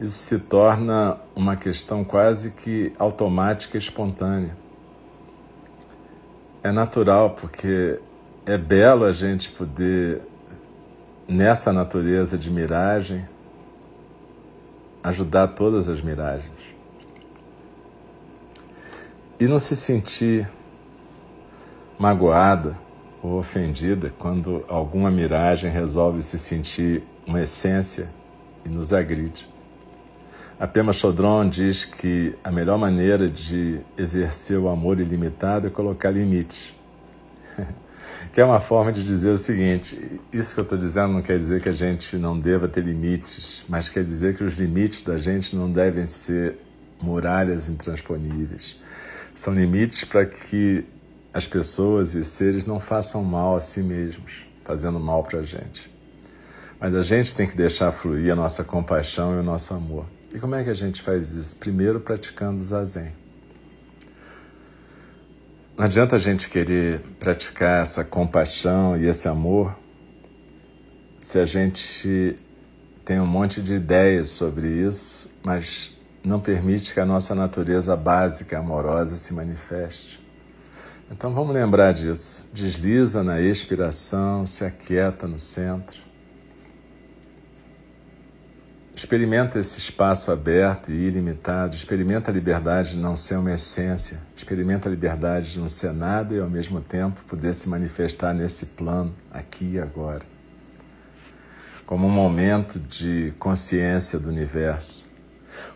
isso 0.00 0.18
se 0.18 0.38
torna 0.38 1.16
uma 1.34 1.56
questão 1.56 2.04
quase 2.04 2.52
que 2.52 2.92
automática 2.96 3.76
e 3.76 3.80
espontânea. 3.80 4.56
É 6.62 6.70
natural, 6.70 7.30
porque 7.30 7.98
é 8.48 8.56
belo 8.56 9.04
a 9.04 9.12
gente 9.12 9.50
poder, 9.50 10.22
nessa 11.28 11.74
natureza 11.74 12.38
de 12.38 12.50
miragem, 12.50 13.28
ajudar 15.04 15.48
todas 15.48 15.86
as 15.88 16.00
miragens. 16.00 16.50
E 19.38 19.46
não 19.46 19.58
se 19.58 19.76
sentir 19.76 20.48
magoada 21.98 22.76
ou 23.22 23.38
ofendida 23.38 24.12
quando 24.18 24.64
alguma 24.68 25.10
miragem 25.10 25.70
resolve 25.70 26.22
se 26.22 26.38
sentir 26.38 27.02
uma 27.26 27.42
essência 27.42 28.08
e 28.64 28.68
nos 28.68 28.92
agride. 28.92 29.48
A 30.58 30.66
Pema 30.66 30.92
Chodron 30.92 31.48
diz 31.48 31.84
que 31.84 32.34
a 32.42 32.50
melhor 32.50 32.78
maneira 32.78 33.28
de 33.28 33.80
exercer 33.96 34.58
o 34.58 34.68
amor 34.68 34.98
ilimitado 34.98 35.66
é 35.66 35.70
colocar 35.70 36.10
limites. 36.10 36.74
que 38.32 38.40
é 38.40 38.44
uma 38.44 38.60
forma 38.60 38.92
de 38.92 39.02
dizer 39.02 39.30
o 39.30 39.38
seguinte: 39.38 40.20
isso 40.32 40.54
que 40.54 40.60
eu 40.60 40.64
estou 40.64 40.78
dizendo 40.78 41.12
não 41.12 41.22
quer 41.22 41.38
dizer 41.38 41.60
que 41.60 41.68
a 41.68 41.72
gente 41.72 42.16
não 42.16 42.38
deva 42.38 42.68
ter 42.68 42.84
limites, 42.84 43.64
mas 43.68 43.88
quer 43.88 44.04
dizer 44.04 44.36
que 44.36 44.44
os 44.44 44.54
limites 44.54 45.02
da 45.02 45.18
gente 45.18 45.54
não 45.56 45.70
devem 45.70 46.06
ser 46.06 46.58
muralhas 47.02 47.68
intransponíveis. 47.68 48.76
São 49.34 49.54
limites 49.54 50.04
para 50.04 50.26
que 50.26 50.84
as 51.32 51.46
pessoas 51.46 52.14
e 52.14 52.18
os 52.18 52.28
seres 52.28 52.66
não 52.66 52.80
façam 52.80 53.22
mal 53.22 53.56
a 53.56 53.60
si 53.60 53.82
mesmos, 53.82 54.46
fazendo 54.64 54.98
mal 54.98 55.22
para 55.22 55.40
a 55.40 55.42
gente. 55.42 55.90
Mas 56.80 56.94
a 56.94 57.02
gente 57.02 57.34
tem 57.34 57.46
que 57.46 57.56
deixar 57.56 57.92
fluir 57.92 58.32
a 58.32 58.36
nossa 58.36 58.62
compaixão 58.62 59.34
e 59.34 59.38
o 59.38 59.42
nosso 59.42 59.74
amor. 59.74 60.06
E 60.32 60.38
como 60.38 60.54
é 60.54 60.62
que 60.62 60.70
a 60.70 60.74
gente 60.74 61.02
faz 61.02 61.34
isso? 61.34 61.58
Primeiro, 61.58 62.00
praticando 62.00 62.62
zazen. 62.62 63.12
Não 65.78 65.84
adianta 65.84 66.16
a 66.16 66.18
gente 66.18 66.50
querer 66.50 66.98
praticar 67.20 67.82
essa 67.82 68.02
compaixão 68.02 68.96
e 68.96 69.06
esse 69.06 69.28
amor 69.28 69.78
se 71.20 71.38
a 71.38 71.46
gente 71.46 72.34
tem 73.04 73.20
um 73.20 73.26
monte 73.26 73.62
de 73.62 73.74
ideias 73.74 74.30
sobre 74.30 74.66
isso, 74.66 75.30
mas 75.40 75.96
não 76.24 76.40
permite 76.40 76.92
que 76.92 76.98
a 76.98 77.06
nossa 77.06 77.32
natureza 77.32 77.94
básica 77.94 78.58
amorosa 78.58 79.14
se 79.14 79.32
manifeste. 79.32 80.20
Então 81.12 81.32
vamos 81.32 81.54
lembrar 81.54 81.92
disso. 81.92 82.50
Desliza 82.52 83.22
na 83.22 83.40
expiração, 83.40 84.44
se 84.44 84.64
aquieta 84.64 85.28
no 85.28 85.38
centro. 85.38 86.07
Experimenta 88.98 89.60
esse 89.60 89.78
espaço 89.78 90.32
aberto 90.32 90.90
e 90.90 91.06
ilimitado, 91.06 91.76
experimenta 91.76 92.32
a 92.32 92.34
liberdade 92.34 92.90
de 92.90 92.96
não 92.96 93.16
ser 93.16 93.36
uma 93.36 93.54
essência, 93.54 94.18
experimenta 94.36 94.88
a 94.88 94.90
liberdade 94.90 95.52
de 95.52 95.60
não 95.60 95.68
ser 95.68 95.92
nada 95.92 96.34
e 96.34 96.40
ao 96.40 96.50
mesmo 96.50 96.80
tempo 96.80 97.22
poder 97.28 97.54
se 97.54 97.68
manifestar 97.68 98.34
nesse 98.34 98.66
plano, 98.66 99.14
aqui 99.30 99.74
e 99.74 99.78
agora, 99.78 100.22
como 101.86 102.08
um 102.08 102.10
momento 102.10 102.80
de 102.80 103.32
consciência 103.38 104.18
do 104.18 104.28
universo, 104.30 105.08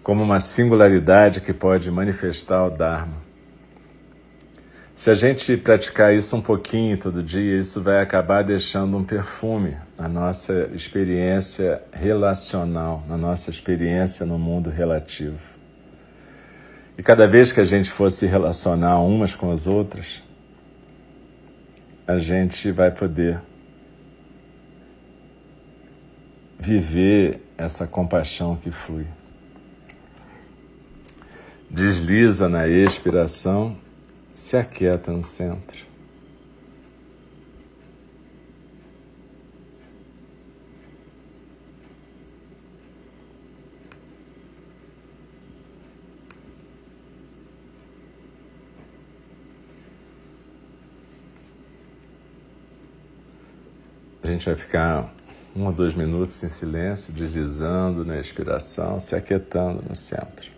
como 0.02 0.20
uma 0.20 0.40
singularidade 0.40 1.40
que 1.40 1.52
pode 1.52 1.88
manifestar 1.92 2.66
o 2.66 2.70
Dharma. 2.70 3.14
Se 4.96 5.10
a 5.10 5.14
gente 5.14 5.56
praticar 5.56 6.12
isso 6.12 6.34
um 6.34 6.42
pouquinho 6.42 6.98
todo 6.98 7.22
dia, 7.22 7.60
isso 7.60 7.80
vai 7.80 8.00
acabar 8.00 8.42
deixando 8.42 8.96
um 8.96 9.04
perfume 9.04 9.76
na 10.02 10.08
nossa 10.08 10.68
experiência 10.74 11.80
relacional, 11.92 13.04
na 13.06 13.16
nossa 13.16 13.50
experiência 13.50 14.26
no 14.26 14.36
mundo 14.36 14.68
relativo. 14.68 15.38
E 16.98 17.02
cada 17.04 17.28
vez 17.28 17.52
que 17.52 17.60
a 17.60 17.64
gente 17.64 17.88
for 17.88 18.10
se 18.10 18.26
relacionar 18.26 18.98
umas 18.98 19.36
com 19.36 19.52
as 19.52 19.68
outras, 19.68 20.20
a 22.04 22.18
gente 22.18 22.72
vai 22.72 22.90
poder 22.90 23.40
viver 26.58 27.40
essa 27.56 27.86
compaixão 27.86 28.56
que 28.56 28.72
flui. 28.72 29.06
Desliza 31.70 32.48
na 32.48 32.66
expiração 32.66 33.76
se 34.34 34.56
aquieta 34.56 35.12
no 35.12 35.22
centro. 35.22 35.91
A 54.22 54.26
gente 54.28 54.46
vai 54.46 54.54
ficar 54.54 55.12
um 55.54 55.66
ou 55.66 55.72
dois 55.72 55.94
minutos 55.94 56.42
em 56.44 56.48
silêncio, 56.48 57.12
deslizando 57.12 58.04
na 58.04 58.20
expiração, 58.20 59.00
se 59.00 59.16
aquietando 59.16 59.82
no 59.88 59.96
centro. 59.96 60.48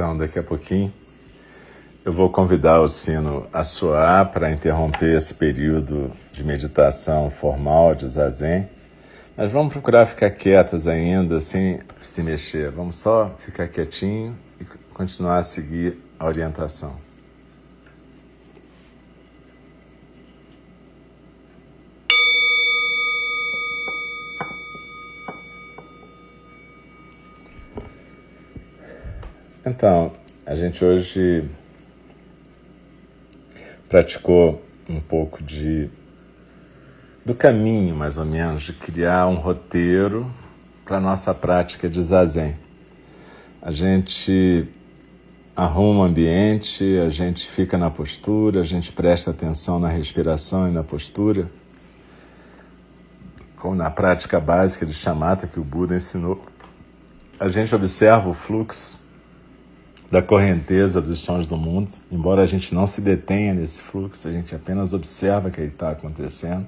Então, 0.00 0.16
daqui 0.16 0.38
a 0.38 0.42
pouquinho, 0.42 0.90
eu 2.06 2.10
vou 2.10 2.30
convidar 2.30 2.80
o 2.80 2.88
sino 2.88 3.46
a 3.52 3.62
soar 3.62 4.32
para 4.32 4.50
interromper 4.50 5.14
esse 5.14 5.34
período 5.34 6.10
de 6.32 6.42
meditação 6.42 7.28
formal 7.28 7.94
de 7.94 8.08
zazen. 8.08 8.66
Mas 9.36 9.52
vamos 9.52 9.74
procurar 9.74 10.06
ficar 10.06 10.30
quietas 10.30 10.88
ainda, 10.88 11.38
sem 11.38 11.80
se 12.00 12.22
mexer. 12.22 12.70
Vamos 12.70 12.96
só 12.96 13.34
ficar 13.40 13.68
quietinho 13.68 14.34
e 14.58 14.64
continuar 14.94 15.36
a 15.36 15.42
seguir 15.42 15.98
a 16.18 16.24
orientação. 16.24 17.09
Então, 29.80 30.12
a 30.44 30.54
gente 30.54 30.84
hoje 30.84 31.42
praticou 33.88 34.62
um 34.86 35.00
pouco 35.00 35.42
de 35.42 35.88
do 37.24 37.34
caminho, 37.34 37.96
mais 37.96 38.18
ou 38.18 38.26
menos, 38.26 38.64
de 38.64 38.74
criar 38.74 39.26
um 39.26 39.36
roteiro 39.36 40.30
para 40.84 40.98
a 40.98 41.00
nossa 41.00 41.32
prática 41.32 41.88
de 41.88 42.02
zazen. 42.02 42.58
A 43.62 43.72
gente 43.72 44.68
arruma 45.56 46.00
o 46.00 46.02
ambiente, 46.02 46.98
a 46.98 47.08
gente 47.08 47.48
fica 47.48 47.78
na 47.78 47.90
postura, 47.90 48.60
a 48.60 48.64
gente 48.64 48.92
presta 48.92 49.30
atenção 49.30 49.80
na 49.80 49.88
respiração 49.88 50.68
e 50.68 50.72
na 50.72 50.84
postura, 50.84 51.50
como 53.56 53.74
na 53.74 53.90
prática 53.90 54.38
básica 54.38 54.84
de 54.84 54.92
chamata 54.92 55.46
que 55.46 55.58
o 55.58 55.64
Buda 55.64 55.96
ensinou. 55.96 56.44
A 57.38 57.48
gente 57.48 57.74
observa 57.74 58.28
o 58.28 58.34
fluxo 58.34 58.99
da 60.10 60.20
correnteza 60.20 61.00
dos 61.00 61.20
sons 61.20 61.46
do 61.46 61.56
mundo, 61.56 61.92
embora 62.10 62.42
a 62.42 62.46
gente 62.46 62.74
não 62.74 62.86
se 62.86 63.00
detenha 63.00 63.54
nesse 63.54 63.80
fluxo, 63.80 64.26
a 64.26 64.32
gente 64.32 64.54
apenas 64.54 64.92
observa 64.92 65.50
que 65.50 65.60
ele 65.60 65.68
está 65.68 65.90
acontecendo. 65.90 66.66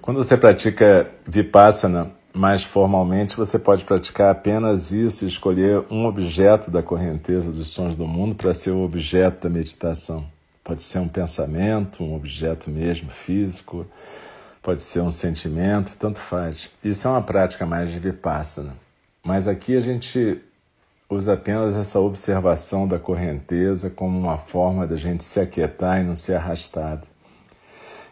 Quando 0.00 0.16
você 0.16 0.36
pratica 0.38 1.10
Vipassana 1.26 2.10
mais 2.32 2.62
formalmente, 2.62 3.36
você 3.36 3.58
pode 3.58 3.84
praticar 3.84 4.30
apenas 4.30 4.90
isso 4.90 5.26
escolher 5.26 5.84
um 5.90 6.06
objeto 6.06 6.70
da 6.70 6.82
correnteza 6.82 7.52
dos 7.52 7.68
sons 7.68 7.94
do 7.94 8.06
mundo 8.06 8.34
para 8.34 8.54
ser 8.54 8.70
o 8.70 8.82
objeto 8.82 9.42
da 9.42 9.50
meditação. 9.50 10.24
Pode 10.64 10.82
ser 10.82 11.00
um 11.00 11.08
pensamento, 11.08 12.02
um 12.02 12.14
objeto 12.14 12.70
mesmo 12.70 13.10
físico, 13.10 13.84
pode 14.62 14.80
ser 14.80 15.00
um 15.00 15.10
sentimento, 15.10 15.96
tanto 15.98 16.18
faz. 16.20 16.70
Isso 16.82 17.06
é 17.06 17.10
uma 17.10 17.22
prática 17.22 17.66
mais 17.66 17.90
de 17.92 17.98
Vipassana. 17.98 18.74
Mas 19.22 19.46
aqui 19.46 19.76
a 19.76 19.80
gente 19.80 20.40
usa 21.10 21.32
apenas 21.34 21.74
essa 21.74 21.98
observação 21.98 22.86
da 22.86 22.98
correnteza 22.98 23.90
como 23.90 24.16
uma 24.16 24.38
forma 24.38 24.86
da 24.86 24.94
gente 24.94 25.24
se 25.24 25.40
aquietar 25.40 26.00
e 26.00 26.04
não 26.04 26.14
ser 26.14 26.36
arrastado. 26.36 27.06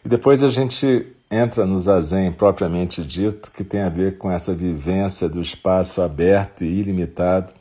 E 0.04 0.08
depois 0.08 0.42
a 0.42 0.48
gente 0.48 1.14
entra 1.30 1.64
no 1.64 1.78
zazen 1.78 2.32
propriamente 2.32 3.04
dito, 3.04 3.52
que 3.52 3.62
tem 3.62 3.82
a 3.82 3.88
ver 3.88 4.18
com 4.18 4.30
essa 4.30 4.52
vivência 4.52 5.28
do 5.28 5.40
espaço 5.40 6.02
aberto 6.02 6.64
e 6.64 6.80
ilimitado, 6.80 7.52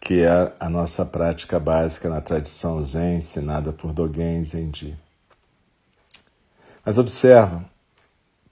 que 0.00 0.22
é 0.22 0.52
a 0.60 0.68
nossa 0.68 1.04
prática 1.04 1.58
básica 1.58 2.08
na 2.08 2.20
tradição 2.20 2.84
zen 2.84 3.16
ensinada 3.16 3.72
por 3.72 3.92
Dogen 3.92 4.42
Zenji. 4.44 4.96
Mas 6.84 6.98
observa 6.98 7.64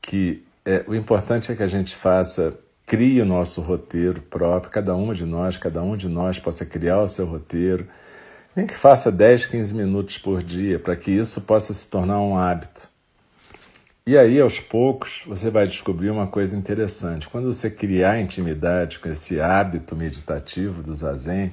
que 0.01 0.45
é, 0.65 0.85
o 0.87 0.95
importante 0.95 1.51
é 1.51 1.57
que 1.57 1.63
a 1.63 1.67
gente 1.67 1.95
faça 1.95 2.59
crie 2.87 3.21
o 3.21 3.27
nosso 3.27 3.61
roteiro 3.61 4.23
próprio, 4.23 4.73
cada 4.73 4.95
uma 4.95 5.13
de 5.13 5.27
nós, 5.27 5.57
cada 5.57 5.83
um 5.83 5.97
de 5.97 6.09
nós 6.09 6.39
possa 6.39 6.65
criar 6.65 7.03
o 7.03 7.09
seu 7.09 7.27
roteiro, 7.27 7.89
nem 8.55 8.65
que 8.65 8.75
faça 8.75 9.11
10, 9.11 9.47
15 9.47 9.75
minutos 9.75 10.19
por 10.19 10.43
dia, 10.43 10.79
para 10.79 10.95
que 10.95 11.11
isso 11.11 11.41
possa 11.41 11.75
se 11.75 11.91
tornar 11.91 12.21
um 12.21 12.39
hábito. 12.39 12.89
E 14.07 14.17
aí, 14.17 14.41
aos 14.41 14.61
poucos, 14.61 15.25
você 15.27 15.51
vai 15.51 15.67
descobrir 15.67 16.11
uma 16.11 16.29
coisa 16.29 16.57
interessante. 16.57 17.29
Quando 17.29 17.53
você 17.53 17.69
criar 17.69 18.21
intimidade 18.21 19.01
com 19.01 19.09
esse 19.09 19.41
hábito 19.41 19.97
meditativo 19.97 20.81
do 20.81 20.95
zazen, 20.95 21.53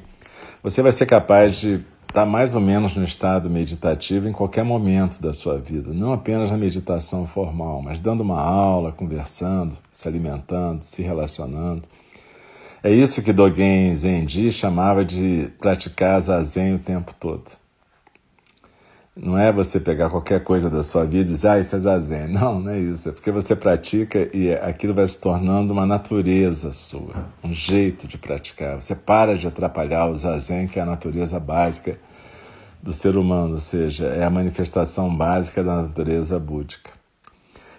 você 0.62 0.84
vai 0.84 0.91
ser 0.91 1.08
capaz 1.08 1.58
de 1.58 1.84
estar 2.13 2.28
mais 2.28 2.54
ou 2.54 2.62
menos 2.62 2.95
no 2.95 3.04
estado 3.04 3.49
meditativo 3.49 4.28
em 4.28 4.32
qualquer 4.32 4.63
momento 4.63 5.19
da 5.19 5.34
sua 5.34 5.58
vida, 5.58 5.91
não 5.91 6.13
apenas 6.13 6.52
na 6.52 6.58
meditação 6.58 7.26
formal, 7.26 7.82
mas 7.82 7.99
dando 7.99 8.21
uma 8.21 8.39
aula, 8.39 8.91
conversando, 8.91 9.76
se 9.89 10.08
alimentando, 10.08 10.84
se 10.84 11.02
relacionando. 11.02 11.82
É 12.84 12.91
isso 12.91 13.23
que 13.23 13.34
Dogen 13.34 13.95
Zenji 13.95 14.52
chamava 14.52 15.04
de 15.04 15.49
praticar 15.60 16.21
zazen 16.21 16.76
o 16.76 16.80
tempo 16.80 17.15
todo. 17.19 17.62
Não 19.15 19.38
é 19.38 19.52
você 19.52 19.80
pegar 19.80 20.10
qualquer 20.10 20.43
coisa 20.43 20.71
da 20.71 20.82
sua 20.82 21.06
vida 21.06 21.30
e 21.30 21.34
dizer, 21.34 21.47
ah, 21.49 21.60
isso 21.60 21.76
é 21.76 21.80
zazen. 21.80 22.28
Não, 22.30 22.60
não 22.60 22.71
é 22.71 22.80
isso. 22.80 23.10
É 23.10 23.12
porque 23.12 23.32
você 23.32 23.56
pratica 23.56 24.28
e 24.36 24.52
aquilo 24.52 24.93
vai 24.93 25.08
se 25.08 25.19
tornando 25.19 25.71
uma 25.71 25.86
natureza 25.86 26.71
sua, 26.71 27.30
um 27.43 27.54
jeito 27.54 28.08
de 28.08 28.17
praticar. 28.17 28.82
Você 28.82 28.95
para 28.95 29.38
de 29.38 29.45
atrapalhar 29.45 30.08
o 30.08 30.15
zazen, 30.15 30.67
que 30.67 30.80
é 30.80 30.82
a 30.82 30.86
natureza 30.86 31.39
básica 31.39 31.99
do 32.82 32.91
ser 32.91 33.15
humano, 33.15 33.54
ou 33.54 33.62
seja, 33.62 34.08
é 34.08 34.23
a 34.23 34.30
manifestação 34.32 35.15
básica 35.15 35.63
da 35.63 35.84
natureza 35.84 36.39
búdica. 36.39 36.91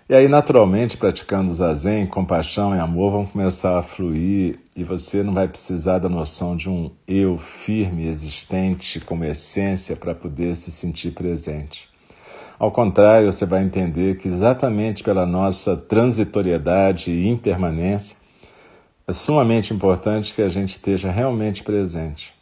E 0.08 0.14
aí, 0.14 0.28
naturalmente, 0.28 0.96
praticando 0.96 1.52
zazen, 1.52 2.06
compaixão 2.06 2.76
e 2.76 2.78
amor 2.78 3.10
vão 3.10 3.26
começar 3.26 3.76
a 3.78 3.82
fluir 3.82 4.60
e 4.76 4.82
você 4.82 5.22
não 5.22 5.32
vai 5.32 5.46
precisar 5.46 5.98
da 5.98 6.08
noção 6.08 6.56
de 6.56 6.68
um 6.68 6.90
eu 7.06 7.38
firme, 7.38 8.08
existente 8.08 9.00
como 9.00 9.24
essência 9.24 9.94
para 9.94 10.14
poder 10.14 10.56
se 10.56 10.72
sentir 10.72 11.12
presente. 11.12 11.88
Ao 12.58 12.70
contrário, 12.70 13.32
você 13.32 13.46
vai 13.46 13.62
entender 13.62 14.16
que 14.16 14.26
exatamente 14.26 15.02
pela 15.02 15.26
nossa 15.26 15.76
transitoriedade 15.76 17.10
e 17.10 17.28
impermanência, 17.28 18.16
é 19.06 19.12
sumamente 19.12 19.74
importante 19.74 20.34
que 20.34 20.40
a 20.40 20.48
gente 20.48 20.70
esteja 20.70 21.10
realmente 21.10 21.62
presente 21.62 22.32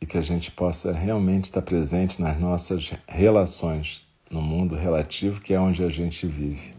e 0.00 0.06
que 0.06 0.16
a 0.16 0.22
gente 0.22 0.50
possa 0.50 0.92
realmente 0.92 1.44
estar 1.44 1.62
presente 1.62 2.20
nas 2.22 2.40
nossas 2.40 2.92
relações, 3.06 4.02
no 4.30 4.40
mundo 4.40 4.74
relativo 4.74 5.40
que 5.40 5.52
é 5.52 5.60
onde 5.60 5.84
a 5.84 5.88
gente 5.88 6.26
vive. 6.26 6.74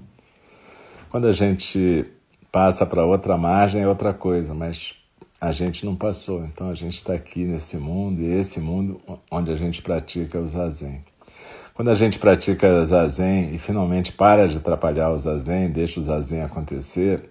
Quando 1.10 1.28
a 1.28 1.32
gente 1.32 2.06
passa 2.52 2.86
para 2.86 3.06
outra 3.06 3.38
margem 3.38 3.84
é 3.84 3.88
outra 3.88 4.14
coisa, 4.14 4.54
mas 4.54 4.96
a 5.40 5.52
gente 5.52 5.86
não 5.86 5.96
passou, 5.96 6.44
então 6.46 6.70
a 6.70 6.74
gente 6.74 6.96
está 6.96 7.14
aqui 7.14 7.44
nesse 7.44 7.78
mundo 7.78 8.22
e 8.22 8.26
esse 8.26 8.60
mundo 8.60 9.00
onde 9.30 9.52
a 9.52 9.56
gente 9.56 9.82
pratica 9.82 10.40
o 10.40 10.48
zazen. 10.48 11.04
Quando 11.76 11.92
a 11.92 11.96
gente 11.96 12.18
pratica 12.18 12.84
zazen 12.84 13.54
e 13.54 13.60
finalmente 13.60 14.12
para 14.12 14.48
de 14.48 14.58
atrapalhar 14.58 15.12
o 15.12 15.18
zazen, 15.18 15.70
deixa 15.70 16.00
o 16.00 16.04
zazen 16.04 16.42
acontecer, 16.42 17.30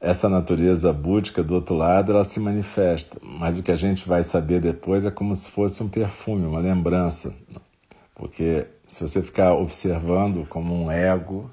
essa 0.00 0.26
natureza 0.26 0.90
búdica 0.90 1.42
do 1.42 1.54
outro 1.54 1.74
lado 1.74 2.12
ela 2.12 2.24
se 2.24 2.40
manifesta, 2.40 3.18
mas 3.22 3.58
o 3.58 3.62
que 3.62 3.72
a 3.72 3.76
gente 3.76 4.08
vai 4.08 4.22
saber 4.22 4.60
depois 4.60 5.04
é 5.04 5.10
como 5.10 5.36
se 5.36 5.50
fosse 5.50 5.82
um 5.82 5.88
perfume, 5.88 6.46
uma 6.46 6.60
lembrança, 6.60 7.34
porque 8.14 8.66
se 8.86 9.02
você 9.02 9.22
ficar 9.22 9.52
observando 9.52 10.46
como 10.46 10.74
um 10.74 10.90
ego, 10.90 11.50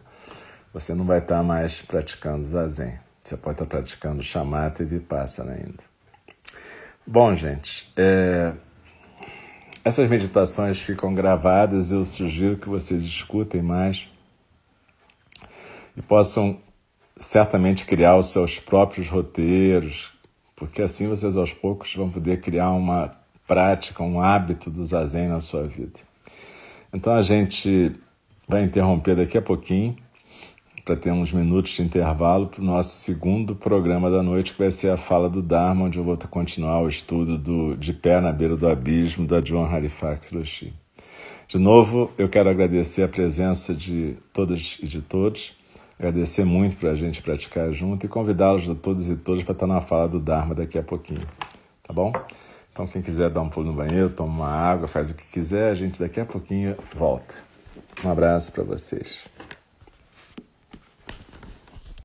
você 0.74 0.94
não 0.94 1.04
vai 1.04 1.20
estar 1.20 1.44
mais 1.44 1.82
praticando 1.82 2.46
zazen. 2.46 2.98
Você 3.24 3.38
pode 3.38 3.56
estar 3.56 3.66
praticando 3.66 4.24
chamata 4.24 4.84
e 4.84 4.86
vipassana 4.86 5.54
ainda. 5.54 5.84
Bom, 7.06 7.36
gente, 7.36 7.92
é... 7.96 8.54
essas 9.84 10.10
meditações 10.10 10.80
ficam 10.80 11.14
gravadas. 11.14 11.92
Eu 11.92 12.04
sugiro 12.04 12.58
que 12.58 12.68
vocês 12.68 13.04
escutem 13.04 13.62
mais 13.62 14.08
e 15.96 16.02
possam 16.02 16.60
certamente 17.18 17.86
criar 17.86 18.18
os 18.18 18.28
seus 18.28 18.60
próprios 18.60 19.08
roteiros, 19.10 20.12
porque 20.56 20.82
assim 20.82 21.08
vocês 21.08 21.38
aos 21.38 21.54
poucos 21.54 21.94
vão 21.96 22.10
poder 22.10 22.42
criar 22.42 22.72
uma 22.72 23.12
prática, 23.48 24.02
um 24.02 24.22
hábito 24.22 24.70
do 24.70 24.84
zazen 24.86 25.28
na 25.28 25.42
sua 25.42 25.68
vida. 25.68 26.00
Então 26.94 27.14
a 27.14 27.22
gente 27.22 27.96
vai 28.48 28.64
interromper 28.64 29.16
daqui 29.16 29.38
a 29.38 29.42
pouquinho 29.42 29.96
para 30.84 30.96
ter 30.96 31.12
uns 31.12 31.32
minutos 31.32 31.72
de 31.72 31.84
intervalo 31.84 32.48
para 32.48 32.62
o 32.62 32.64
nosso 32.64 32.96
segundo 32.98 33.56
programa 33.56 34.10
da 34.10 34.24
noite, 34.24 34.54
que 34.54 34.60
vai 34.60 34.72
ser 34.72 34.90
a 34.90 34.98
fala 34.98 35.30
do 35.30 35.42
Dharma, 35.42 35.86
onde 35.86 35.98
eu 35.98 36.04
vou 36.04 36.18
continuar 36.18 36.82
o 36.82 36.88
estudo 36.88 37.38
do 37.38 37.76
De 37.76 37.94
Pé 37.94 38.20
na 38.20 38.32
Beira 38.32 38.56
do 38.56 38.68
Abismo, 38.68 39.28
da 39.28 39.40
John 39.40 39.66
Halifax 39.66 40.32
Roshi. 40.32 40.74
De 41.48 41.60
novo, 41.60 42.12
eu 42.18 42.30
quero 42.30 42.50
agradecer 42.50 43.04
a 43.04 43.08
presença 43.08 43.74
de 43.74 44.16
todas 44.34 44.80
e 44.82 44.88
de 44.88 45.02
todos, 45.02 45.54
agradecer 46.00 46.46
muito 46.46 46.78
para 46.78 46.92
a 46.92 46.96
gente 46.96 47.22
praticar 47.22 47.72
junto 47.72 48.06
e 48.06 48.10
convidá-los 48.10 48.70
a 48.70 48.76
todos 48.76 49.10
e 49.10 49.16
todas 49.16 49.44
para 49.44 49.54
estar 49.54 49.68
na 49.68 49.82
fala 49.82 50.08
do 50.08 50.20
Dharma 50.20 50.56
daqui 50.56 50.80
a 50.80 50.84
pouquinho, 50.84 51.28
tá 51.84 51.94
bom? 51.94 52.12
Então, 52.72 52.88
quem 52.88 53.02
quiser 53.02 53.30
dar 53.30 53.42
um 53.42 53.50
pulo 53.50 53.68
no 53.68 53.74
banheiro, 53.74 54.10
toma 54.10 54.32
uma 54.32 54.50
água, 54.50 54.88
faz 54.88 55.10
o 55.10 55.14
que 55.14 55.26
quiser, 55.26 55.72
a 55.72 55.76
gente 55.76 56.00
daqui 56.00 56.20
a 56.22 56.26
pouquinho 56.26 56.76
volta. 56.96 57.36
Um 58.04 58.10
abraço 58.10 58.52
para 58.54 58.64
vocês. 58.64 59.31